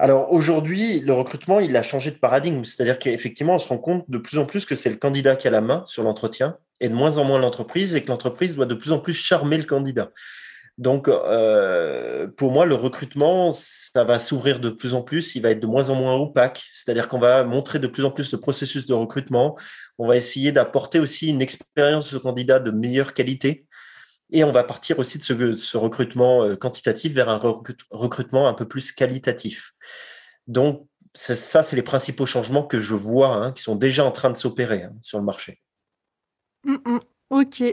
Alors 0.00 0.32
aujourd'hui, 0.32 1.00
le 1.00 1.12
recrutement, 1.12 1.60
il 1.60 1.76
a 1.76 1.82
changé 1.82 2.10
de 2.10 2.16
paradigme. 2.16 2.64
C'est-à-dire 2.64 2.98
qu'effectivement, 2.98 3.56
on 3.56 3.58
se 3.58 3.68
rend 3.68 3.78
compte 3.78 4.04
de 4.08 4.18
plus 4.18 4.38
en 4.38 4.44
plus 4.44 4.64
que 4.64 4.74
c'est 4.74 4.90
le 4.90 4.96
candidat 4.96 5.36
qui 5.36 5.48
a 5.48 5.50
la 5.50 5.60
main 5.60 5.82
sur 5.86 6.02
l'entretien 6.02 6.56
et 6.80 6.88
de 6.88 6.94
moins 6.94 7.18
en 7.18 7.24
moins 7.24 7.38
l'entreprise 7.38 7.94
et 7.94 8.02
que 8.02 8.08
l'entreprise 8.08 8.54
doit 8.56 8.66
de 8.66 8.74
plus 8.74 8.92
en 8.92 9.00
plus 9.00 9.14
charmer 9.14 9.56
le 9.56 9.64
candidat. 9.64 10.10
Donc, 10.78 11.08
euh, 11.08 12.28
pour 12.28 12.52
moi, 12.52 12.64
le 12.64 12.76
recrutement, 12.76 13.50
ça 13.50 14.04
va 14.04 14.20
s'ouvrir 14.20 14.60
de 14.60 14.70
plus 14.70 14.94
en 14.94 15.02
plus. 15.02 15.34
Il 15.34 15.42
va 15.42 15.50
être 15.50 15.58
de 15.60 15.66
moins 15.66 15.90
en 15.90 15.96
moins 15.96 16.14
opaque. 16.14 16.64
C'est-à-dire 16.72 17.08
qu'on 17.08 17.18
va 17.18 17.42
montrer 17.42 17.80
de 17.80 17.88
plus 17.88 18.04
en 18.04 18.12
plus 18.12 18.30
le 18.30 18.38
processus 18.38 18.86
de 18.86 18.94
recrutement. 18.94 19.58
On 19.98 20.06
va 20.06 20.16
essayer 20.16 20.52
d'apporter 20.52 21.00
aussi 21.00 21.28
une 21.28 21.42
expérience 21.42 22.14
au 22.14 22.20
candidat 22.20 22.60
de 22.60 22.70
meilleure 22.70 23.12
qualité. 23.12 23.66
Et 24.30 24.44
on 24.44 24.52
va 24.52 24.62
partir 24.62 25.00
aussi 25.00 25.18
de 25.18 25.56
ce, 25.56 25.76
recrutement 25.76 26.44
euh, 26.44 26.54
quantitatif 26.54 27.12
vers 27.12 27.28
un 27.28 27.40
recrutement 27.90 28.46
un 28.46 28.54
peu 28.54 28.68
plus 28.68 28.92
qualitatif. 28.92 29.72
Donc, 30.46 30.86
ça, 31.14 31.64
c'est 31.64 31.74
les 31.74 31.82
principaux 31.82 32.26
changements 32.26 32.62
que 32.62 32.78
je 32.78 32.94
vois, 32.94 33.34
hein, 33.34 33.50
qui 33.50 33.64
sont 33.64 33.74
déjà 33.74 34.04
en 34.04 34.12
train 34.12 34.30
de 34.30 34.36
s'opérer 34.36 34.84
hein, 34.84 34.92
sur 35.02 35.18
le 35.18 35.24
marché. 35.24 35.60
Mmh, 36.62 36.76
mmh. 36.84 37.00
ok. 37.30 37.64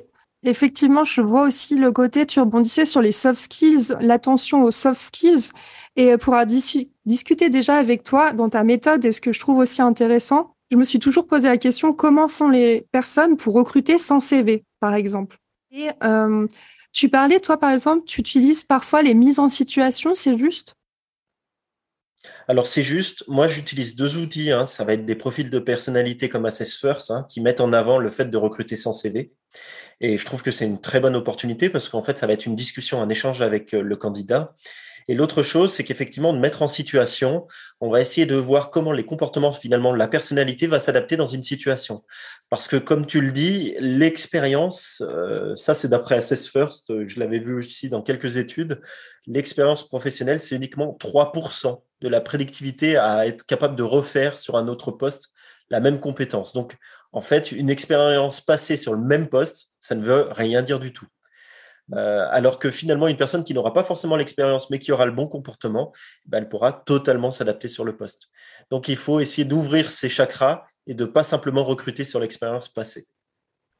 Effectivement, 0.47 1.03
je 1.03 1.21
vois 1.21 1.47
aussi 1.47 1.75
le 1.75 1.91
côté, 1.91 2.27
tu 2.27 2.39
rebondissais 2.39 2.85
sur 2.85 3.01
les 3.01 3.11
soft 3.11 3.39
skills, 3.39 3.95
l'attention 3.99 4.63
aux 4.63 4.69
soft 4.69 5.01
skills. 5.01 5.49
Et 5.95 6.17
pour 6.17 6.35
discuter 7.05 7.49
déjà 7.49 7.77
avec 7.77 8.03
toi 8.03 8.31
dans 8.31 8.49
ta 8.49 8.63
méthode, 8.63 9.03
et 9.05 9.11
ce 9.11 9.21
que 9.21 9.33
je 9.33 9.39
trouve 9.39 9.57
aussi 9.57 9.81
intéressant, 9.81 10.55
je 10.69 10.77
me 10.77 10.83
suis 10.83 10.99
toujours 10.99 11.25
posé 11.25 11.47
la 11.47 11.57
question 11.57 11.93
comment 11.93 12.27
font 12.27 12.49
les 12.49 12.85
personnes 12.91 13.37
pour 13.37 13.55
recruter 13.55 13.97
sans 13.97 14.19
CV, 14.19 14.63
par 14.79 14.93
exemple? 14.93 15.37
Et 15.71 15.89
euh, 16.03 16.45
tu 16.93 17.09
parlais, 17.09 17.39
toi, 17.39 17.57
par 17.57 17.71
exemple, 17.71 18.05
tu 18.05 18.21
utilises 18.21 18.63
parfois 18.63 19.01
les 19.01 19.15
mises 19.15 19.39
en 19.39 19.47
situation, 19.47 20.13
c'est 20.13 20.37
juste? 20.37 20.74
Alors 22.47 22.67
c'est 22.67 22.83
juste, 22.83 23.23
moi 23.27 23.47
j'utilise 23.47 23.95
deux 23.95 24.17
outils, 24.17 24.51
hein. 24.51 24.65
ça 24.65 24.83
va 24.83 24.93
être 24.93 25.05
des 25.05 25.15
profils 25.15 25.49
de 25.49 25.59
personnalité 25.59 26.29
comme 26.29 26.45
Assess 26.45 26.77
First 26.77 27.11
hein, 27.11 27.25
qui 27.29 27.41
mettent 27.41 27.61
en 27.61 27.73
avant 27.73 27.97
le 27.97 28.11
fait 28.11 28.25
de 28.25 28.37
recruter 28.37 28.77
sans 28.77 28.93
CV. 28.93 29.31
Et 30.01 30.17
je 30.17 30.25
trouve 30.25 30.43
que 30.43 30.51
c'est 30.51 30.65
une 30.65 30.81
très 30.81 30.99
bonne 30.99 31.15
opportunité 31.15 31.69
parce 31.69 31.89
qu'en 31.89 32.03
fait 32.03 32.17
ça 32.17 32.27
va 32.27 32.33
être 32.33 32.45
une 32.45 32.55
discussion, 32.55 33.01
un 33.01 33.09
échange 33.09 33.41
avec 33.41 33.73
euh, 33.73 33.81
le 33.81 33.95
candidat 33.95 34.53
et 35.07 35.13
l'autre 35.13 35.43
chose, 35.43 35.71
c'est 35.71 35.83
qu'effectivement, 35.83 36.33
de 36.33 36.39
mettre 36.39 36.63
en 36.63 36.67
situation, 36.67 37.47
on 37.79 37.89
va 37.91 38.01
essayer 38.01 38.25
de 38.25 38.35
voir 38.35 38.71
comment 38.71 38.91
les 38.91 39.05
comportements, 39.05 39.51
finalement, 39.51 39.93
la 39.93 40.07
personnalité 40.07 40.65
va 40.65 40.79
s'adapter 40.79 41.15
dans 41.15 41.27
une 41.27 41.43
situation. 41.43 42.03
Parce 42.49 42.67
que, 42.67 42.77
comme 42.77 43.05
tu 43.05 43.21
le 43.21 43.31
dis, 43.31 43.75
l'expérience, 43.79 45.03
euh, 45.05 45.55
ça 45.55 45.75
c'est 45.75 45.89
d'après 45.89 46.15
Assess 46.15 46.47
First, 46.49 46.89
euh, 46.89 47.05
je 47.07 47.19
l'avais 47.19 47.39
vu 47.39 47.53
aussi 47.53 47.89
dans 47.89 48.01
quelques 48.01 48.37
études, 48.37 48.81
l'expérience 49.27 49.87
professionnelle, 49.87 50.39
c'est 50.39 50.55
uniquement 50.55 50.97
3% 50.99 51.83
de 52.05 52.09
la 52.09 52.21
prédictivité 52.21 52.97
à 52.97 53.25
être 53.25 53.47
capable 53.47 53.75
de 53.75 53.81
refaire 53.81 54.37
sur 54.37 54.57
un 54.57 54.67
autre 54.67 54.91
poste 54.91 55.31
la 55.71 55.79
même 55.79 55.99
compétence. 55.99 56.53
Donc, 56.53 56.77
en 57.11 57.21
fait, 57.21 57.51
une 57.51 57.71
expérience 57.71 58.41
passée 58.41 58.77
sur 58.77 58.93
le 58.93 59.01
même 59.01 59.27
poste, 59.27 59.71
ça 59.79 59.95
ne 59.95 60.03
veut 60.03 60.27
rien 60.29 60.61
dire 60.61 60.79
du 60.79 60.93
tout. 60.93 61.07
Euh, 61.93 62.27
alors 62.29 62.59
que 62.59 62.69
finalement, 62.69 63.07
une 63.07 63.17
personne 63.17 63.43
qui 63.43 63.55
n'aura 63.55 63.73
pas 63.73 63.83
forcément 63.83 64.17
l'expérience, 64.17 64.69
mais 64.69 64.77
qui 64.77 64.91
aura 64.91 65.07
le 65.07 65.11
bon 65.11 65.27
comportement, 65.27 65.91
ben, 66.25 66.37
elle 66.37 66.49
pourra 66.49 66.73
totalement 66.73 67.31
s'adapter 67.31 67.67
sur 67.67 67.85
le 67.85 67.97
poste. 67.97 68.27
Donc, 68.69 68.87
il 68.87 68.97
faut 68.97 69.19
essayer 69.19 69.45
d'ouvrir 69.45 69.89
ses 69.89 70.09
chakras 70.09 70.65
et 70.85 70.93
de 70.93 71.05
pas 71.05 71.23
simplement 71.23 71.63
recruter 71.63 72.03
sur 72.03 72.19
l'expérience 72.19 72.69
passée. 72.69 73.07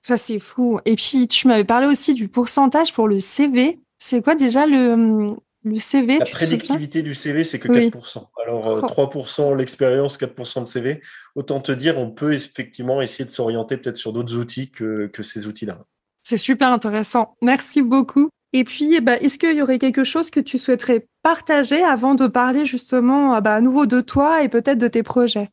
Ça, 0.01 0.17
c'est 0.17 0.39
fou. 0.39 0.79
Et 0.85 0.95
puis, 0.95 1.27
tu 1.27 1.47
m'avais 1.47 1.63
parlé 1.63 1.85
aussi 1.85 2.15
du 2.15 2.27
pourcentage 2.27 2.93
pour 2.93 3.07
le 3.07 3.19
CV. 3.19 3.79
C'est 3.99 4.23
quoi 4.23 4.33
déjà 4.33 4.65
le, 4.65 5.35
le 5.65 5.75
CV 5.75 6.19
La 6.19 6.25
prédictivité 6.25 7.01
du 7.01 7.13
CV, 7.13 7.43
c'est 7.43 7.59
que 7.59 7.67
4%. 7.67 8.27
Alors, 8.43 8.81
3% 8.81 9.51
euh, 9.51 9.55
l'expérience, 9.55 10.17
4% 10.17 10.63
de 10.63 10.67
CV. 10.67 11.01
Autant 11.35 11.59
te 11.59 11.71
dire, 11.71 11.97
on 11.97 12.11
peut 12.11 12.33
effectivement 12.33 13.01
essayer 13.01 13.25
de 13.25 13.29
s'orienter 13.29 13.75
peut-être 13.77 13.97
sur 13.97 14.13
d'autres 14.13 14.35
outils 14.35 14.71
que 14.71 15.09
ces 15.21 15.47
outils-là. 15.47 15.85
C'est 16.23 16.37
super 16.37 16.71
intéressant. 16.71 17.35
Merci 17.41 17.81
beaucoup. 17.81 18.29
Et 18.51 18.63
puis, 18.63 18.95
eh 18.95 19.01
ben, 19.01 19.17
est-ce 19.21 19.37
qu'il 19.37 19.55
y 19.55 19.61
aurait 19.61 19.79
quelque 19.79 20.05
chose 20.05 20.29
que 20.29 20.39
tu 20.39 20.57
souhaiterais 20.57 21.07
partager 21.23 21.83
avant 21.83 22.15
de 22.15 22.25
parler 22.25 22.63
justement 22.63 23.33
ah 23.33 23.41
bah, 23.41 23.53
à 23.53 23.59
nouveau 23.59 23.85
de 23.85 23.99
toi 23.99 24.43
et 24.43 24.49
peut-être 24.49 24.77
de 24.77 24.87
tes 24.87 25.03
projets? 25.03 25.49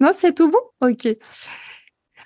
Non, 0.00 0.10
c'est 0.12 0.34
tout 0.34 0.50
bon? 0.50 0.58
Ok. 0.80 1.06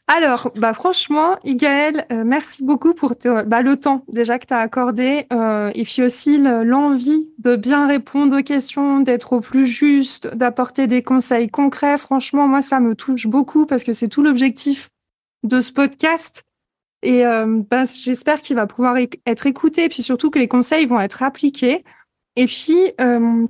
Alors, 0.09 0.53
bah, 0.55 0.73
franchement, 0.73 1.37
Igaël, 1.42 2.07
euh, 2.12 2.23
merci 2.25 2.62
beaucoup 2.62 2.95
pour 2.95 3.14
bah, 3.25 3.61
le 3.61 3.77
temps 3.77 4.05
déjà 4.07 4.38
que 4.38 4.47
tu 4.47 4.55
as 4.55 4.61
accordé 4.61 5.27
euh, 5.33 5.73
et 5.75 5.83
puis 5.83 6.03
aussi 6.03 6.38
l'envie 6.38 7.33
de 7.38 7.57
bien 7.57 7.88
répondre 7.88 8.38
aux 8.38 8.42
questions, 8.42 9.01
d'être 9.01 9.33
au 9.33 9.40
plus 9.40 9.66
juste, 9.66 10.29
d'apporter 10.29 10.87
des 10.87 11.03
conseils 11.03 11.49
concrets. 11.49 11.99
Franchement, 11.99 12.47
moi, 12.47 12.62
ça 12.62 12.79
me 12.79 12.95
touche 12.95 13.27
beaucoup 13.27 13.66
parce 13.66 13.83
que 13.83 13.92
c'est 13.92 14.07
tout 14.07 14.23
l'objectif 14.23 14.90
de 15.42 15.59
ce 15.59 15.73
podcast. 15.73 16.45
Et 17.03 17.27
euh, 17.27 17.62
ben, 17.69 17.85
j'espère 17.85 18.40
qu'il 18.40 18.57
va 18.57 18.66
pouvoir 18.66 18.97
être 18.99 19.47
écouté, 19.47 19.85
et 19.85 19.88
puis 19.88 20.03
surtout 20.03 20.31
que 20.31 20.38
les 20.38 20.49
conseils 20.49 20.87
vont 20.87 21.01
être 21.01 21.23
appliqués. 21.23 21.85
Et 22.37 22.47
puis, 22.47 22.92
euh, 23.01 23.47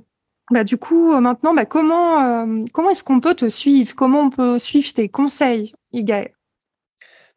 bah, 0.51 0.63
du 0.63 0.77
coup, 0.77 1.15
maintenant, 1.19 1.53
bah, 1.53 1.65
comment, 1.65 2.23
euh, 2.23 2.65
comment 2.73 2.89
est-ce 2.89 3.03
qu'on 3.03 3.19
peut 3.19 3.35
te 3.35 3.47
suivre? 3.47 3.95
Comment 3.95 4.21
on 4.21 4.29
peut 4.29 4.59
suivre 4.59 4.93
tes 4.93 5.09
conseils, 5.09 5.73
Igaël 5.93 6.36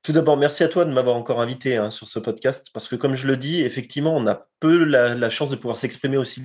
tout 0.02 0.12
d'abord, 0.12 0.36
merci 0.36 0.62
à 0.62 0.68
toi 0.68 0.84
de 0.84 0.92
m'avoir 0.92 1.16
encore 1.16 1.40
invité 1.40 1.76
hein, 1.76 1.90
sur 1.90 2.08
ce 2.08 2.18
podcast, 2.18 2.68
parce 2.72 2.88
que 2.88 2.96
comme 2.96 3.14
je 3.14 3.26
le 3.26 3.36
dis, 3.36 3.62
effectivement, 3.62 4.16
on 4.16 4.26
a 4.26 4.48
peu 4.60 4.84
la 4.84 5.30
chance 5.30 5.50
de 5.50 5.56
pouvoir 5.56 5.76
s'exprimer 5.76 6.16
aussi 6.16 6.42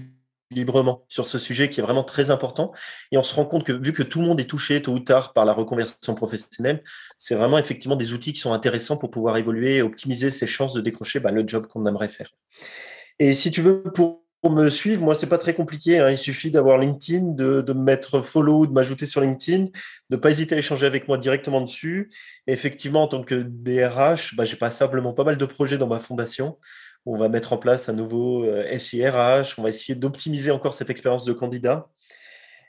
librement 0.52 1.06
sur 1.08 1.28
ce 1.28 1.38
sujet 1.38 1.70
qui 1.70 1.80
est 1.80 1.84
vraiment 1.84 2.04
très 2.04 2.30
important. 2.30 2.72
Et 3.12 3.18
on 3.18 3.24
se 3.24 3.36
rend 3.36 3.46
compte 3.46 3.66
que 3.66 3.72
vu 3.72 3.94
que 3.94 4.04
tout 4.04 4.20
le 4.20 4.26
monde 4.26 4.40
est 4.40 4.50
touché 4.50 4.82
tôt 4.82 4.94
ou 4.94 5.00
tard 5.00 5.34
par 5.34 5.46
la 5.46 5.54
reconversion 5.54 6.16
professionnelle, 6.16 6.84
c'est 7.18 7.36
vraiment 7.36 7.58
effectivement 7.58 7.96
des 7.96 8.14
outils 8.14 8.34
qui 8.34 8.40
sont 8.40 8.54
intéressants 8.54 8.98
pour 8.98 9.12
pouvoir 9.12 9.38
évoluer 9.38 9.78
et 9.78 9.82
optimiser 9.82 10.32
ses 10.32 10.48
chances 10.48 10.74
de 10.74 10.82
décrocher 10.82 11.20
bah, 11.20 11.32
le 11.32 11.48
job 11.48 11.68
qu'on 11.68 11.86
aimerait 11.86 12.10
faire. 12.10 12.32
Et 13.20 13.34
si 13.34 13.52
tu 13.52 13.62
veux, 13.62 13.84
pour 13.84 14.25
me 14.52 14.70
suivre, 14.70 15.04
moi, 15.04 15.16
c'est 15.16 15.28
pas 15.28 15.38
très 15.38 15.54
compliqué. 15.54 16.00
Hein. 16.00 16.10
Il 16.10 16.18
suffit 16.18 16.52
d'avoir 16.52 16.78
LinkedIn, 16.78 17.34
de, 17.34 17.64
me 17.68 17.74
mettre 17.74 18.22
follow, 18.22 18.68
de 18.68 18.72
m'ajouter 18.72 19.06
sur 19.06 19.22
LinkedIn, 19.22 19.68
de 20.10 20.16
pas 20.16 20.32
hésiter 20.32 20.56
à 20.56 20.58
échanger 20.58 20.86
avec 20.86 21.08
moi 21.08 21.18
directement 21.18 21.62
dessus. 21.62 22.12
Effectivement, 22.48 23.04
en 23.04 23.08
tant 23.08 23.24
que 23.24 23.36
DRH, 23.36 24.36
bah, 24.36 24.46
j'ai 24.46 24.58
pas 24.58 24.72
simplement 24.72 25.14
pas 25.14 25.24
mal 25.24 25.38
de 25.38 25.46
projets 25.46 25.78
dans 25.78 25.88
ma 25.88 26.00
fondation 26.00 26.58
on 27.06 27.18
va 27.18 27.30
mettre 27.30 27.54
en 27.54 27.58
place 27.58 27.88
un 27.88 27.94
nouveau 27.94 28.44
euh, 28.44 28.68
SIRH, 28.78 29.58
on 29.58 29.64
va 29.64 29.70
essayer 29.70 29.96
d'optimiser 29.96 30.52
encore 30.52 30.74
cette 30.74 30.90
expérience 30.90 31.26
de 31.26 31.34
candidat. 31.34 31.90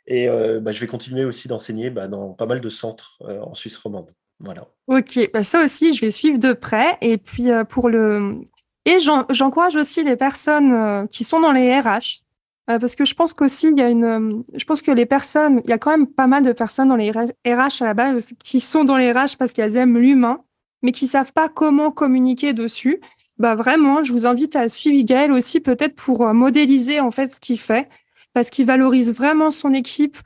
Et 0.06 0.28
euh, 0.28 0.60
bah, 0.60 0.72
je 0.72 0.80
vais 0.80 0.86
continuer 0.86 1.24
aussi 1.24 1.48
d'enseigner 1.48 1.90
bah, 1.90 2.06
dans 2.06 2.32
pas 2.32 2.46
mal 2.46 2.60
de 2.60 2.68
centres 2.68 3.18
euh, 3.22 3.40
en 3.40 3.54
Suisse 3.54 3.76
romande. 3.78 4.14
Voilà. 4.38 4.68
Ok, 4.86 5.30
bah, 5.32 5.42
ça 5.42 5.64
aussi, 5.64 5.94
je 5.94 6.02
vais 6.02 6.10
suivre 6.10 6.38
de 6.38 6.52
près. 6.52 6.98
Et 7.00 7.16
puis 7.16 7.48
pour 7.68 7.88
le. 7.88 8.40
Et 8.86 8.98
j'encourage 9.00 9.76
aussi 9.76 10.02
les 10.02 10.16
personnes 10.16 11.08
qui 11.08 11.24
sont 11.24 11.40
dans 11.40 11.52
les 11.52 11.78
RH, 11.78 12.22
parce 12.66 12.94
que 12.94 13.04
je 13.04 13.14
pense 13.14 13.34
qu'aussi, 13.34 13.66
il 13.68 13.78
y 13.78 13.82
a 13.82 13.90
une. 13.90 14.44
Je 14.54 14.64
pense 14.64 14.80
que 14.80 14.92
les 14.92 15.06
personnes, 15.06 15.60
il 15.64 15.70
y 15.70 15.72
a 15.72 15.78
quand 15.78 15.90
même 15.90 16.06
pas 16.06 16.28
mal 16.28 16.44
de 16.44 16.52
personnes 16.52 16.88
dans 16.88 16.96
les 16.96 17.10
RH 17.10 17.82
à 17.82 17.84
la 17.84 17.94
base 17.94 18.32
qui 18.42 18.60
sont 18.60 18.84
dans 18.84 18.96
les 18.96 19.10
RH 19.10 19.36
parce 19.38 19.52
qu'elles 19.52 19.76
aiment 19.76 19.98
l'humain, 19.98 20.40
mais 20.82 20.92
qui 20.92 21.08
savent 21.08 21.32
pas 21.32 21.48
comment 21.48 21.90
communiquer 21.90 22.52
dessus. 22.52 23.00
Bah 23.38 23.54
vraiment, 23.54 24.02
je 24.02 24.12
vous 24.12 24.26
invite 24.26 24.56
à 24.56 24.68
suivre 24.68 25.04
Gaël 25.04 25.30
aussi 25.32 25.60
peut-être 25.60 25.94
pour 25.94 26.26
euh, 26.26 26.32
modéliser 26.32 27.00
en 27.00 27.10
fait 27.10 27.32
ce 27.34 27.40
qu'il 27.40 27.58
fait, 27.58 27.88
parce 28.32 28.50
qu'il 28.50 28.66
valorise 28.66 29.12
vraiment 29.12 29.50
son 29.50 29.74
équipe, 29.74 30.16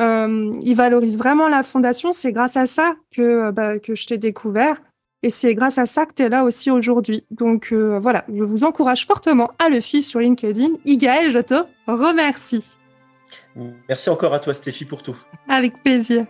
euh, 0.00 0.52
il 0.62 0.74
valorise 0.74 1.16
vraiment 1.16 1.48
la 1.48 1.62
fondation. 1.62 2.12
C'est 2.12 2.32
grâce 2.32 2.56
à 2.56 2.66
ça 2.66 2.96
que, 3.12 3.22
euh, 3.22 3.52
bah, 3.52 3.78
que 3.78 3.94
je 3.94 4.06
t'ai 4.06 4.18
découvert. 4.18 4.82
Et 5.26 5.30
c'est 5.30 5.56
grâce 5.56 5.76
à 5.78 5.86
ça 5.86 6.06
que 6.06 6.12
tu 6.14 6.22
es 6.22 6.28
là 6.28 6.44
aussi 6.44 6.70
aujourd'hui. 6.70 7.24
Donc 7.32 7.72
voilà, 7.72 8.24
je 8.32 8.44
vous 8.44 8.62
encourage 8.62 9.06
fortement 9.06 9.50
à 9.58 9.68
le 9.68 9.80
suivre 9.80 10.04
sur 10.04 10.20
LinkedIn. 10.20 10.68
Igaël, 10.84 11.32
je 11.32 11.40
te 11.40 11.54
remercie. 11.88 12.78
Merci 13.88 14.08
encore 14.08 14.34
à 14.34 14.38
toi, 14.38 14.54
Stéphie, 14.54 14.84
pour 14.84 15.02
tout. 15.02 15.16
Avec 15.48 15.82
plaisir. 15.82 16.26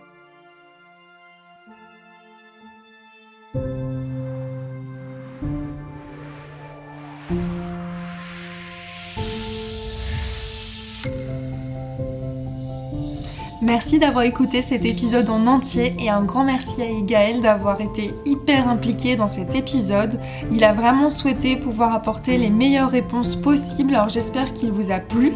Merci 13.67 13.99
d'avoir 13.99 14.23
écouté 14.23 14.61
cet 14.61 14.85
épisode 14.85 15.29
en 15.29 15.45
entier 15.45 15.93
et 15.99 16.09
un 16.09 16.23
grand 16.23 16.45
merci 16.45 16.81
à 16.81 16.89
Igaël 16.89 17.41
d'avoir 17.41 17.81
été 17.81 18.13
hyper 18.25 18.69
impliqué 18.69 19.17
dans 19.17 19.27
cet 19.27 19.55
épisode. 19.55 20.21
Il 20.53 20.63
a 20.63 20.71
vraiment 20.71 21.09
souhaité 21.09 21.57
pouvoir 21.57 21.93
apporter 21.93 22.37
les 22.37 22.49
meilleures 22.49 22.89
réponses 22.89 23.35
possibles, 23.35 23.93
alors 23.93 24.07
j'espère 24.07 24.53
qu'il 24.53 24.71
vous 24.71 24.89
a 24.89 24.99
plu. 24.99 25.33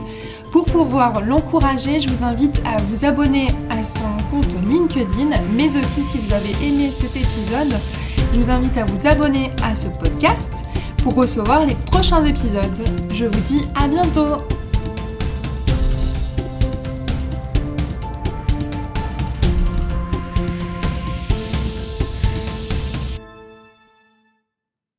Pour 0.54 0.64
pouvoir 0.64 1.20
l'encourager, 1.20 2.00
je 2.00 2.08
vous 2.08 2.24
invite 2.24 2.62
à 2.66 2.82
vous 2.84 3.04
abonner 3.04 3.48
à 3.70 3.84
son 3.84 4.00
compte 4.32 4.56
LinkedIn, 4.66 5.36
mais 5.54 5.76
aussi 5.76 6.02
si 6.02 6.18
vous 6.18 6.34
avez 6.34 6.52
aimé 6.66 6.90
cet 6.90 7.18
épisode, 7.18 7.78
je 8.34 8.40
vous 8.40 8.50
invite 8.50 8.78
à 8.78 8.86
vous 8.86 9.08
abonner 9.08 9.52
à 9.62 9.76
ce 9.76 9.88
podcast 9.88 10.64
pour 11.04 11.16
recevoir 11.16 11.66
les 11.66 11.76
prochains 11.76 12.24
épisodes. 12.24 12.88
Je 13.12 13.26
vous 13.26 13.42
dis 13.42 13.64
à 13.76 13.90
bientôt 13.90 14.38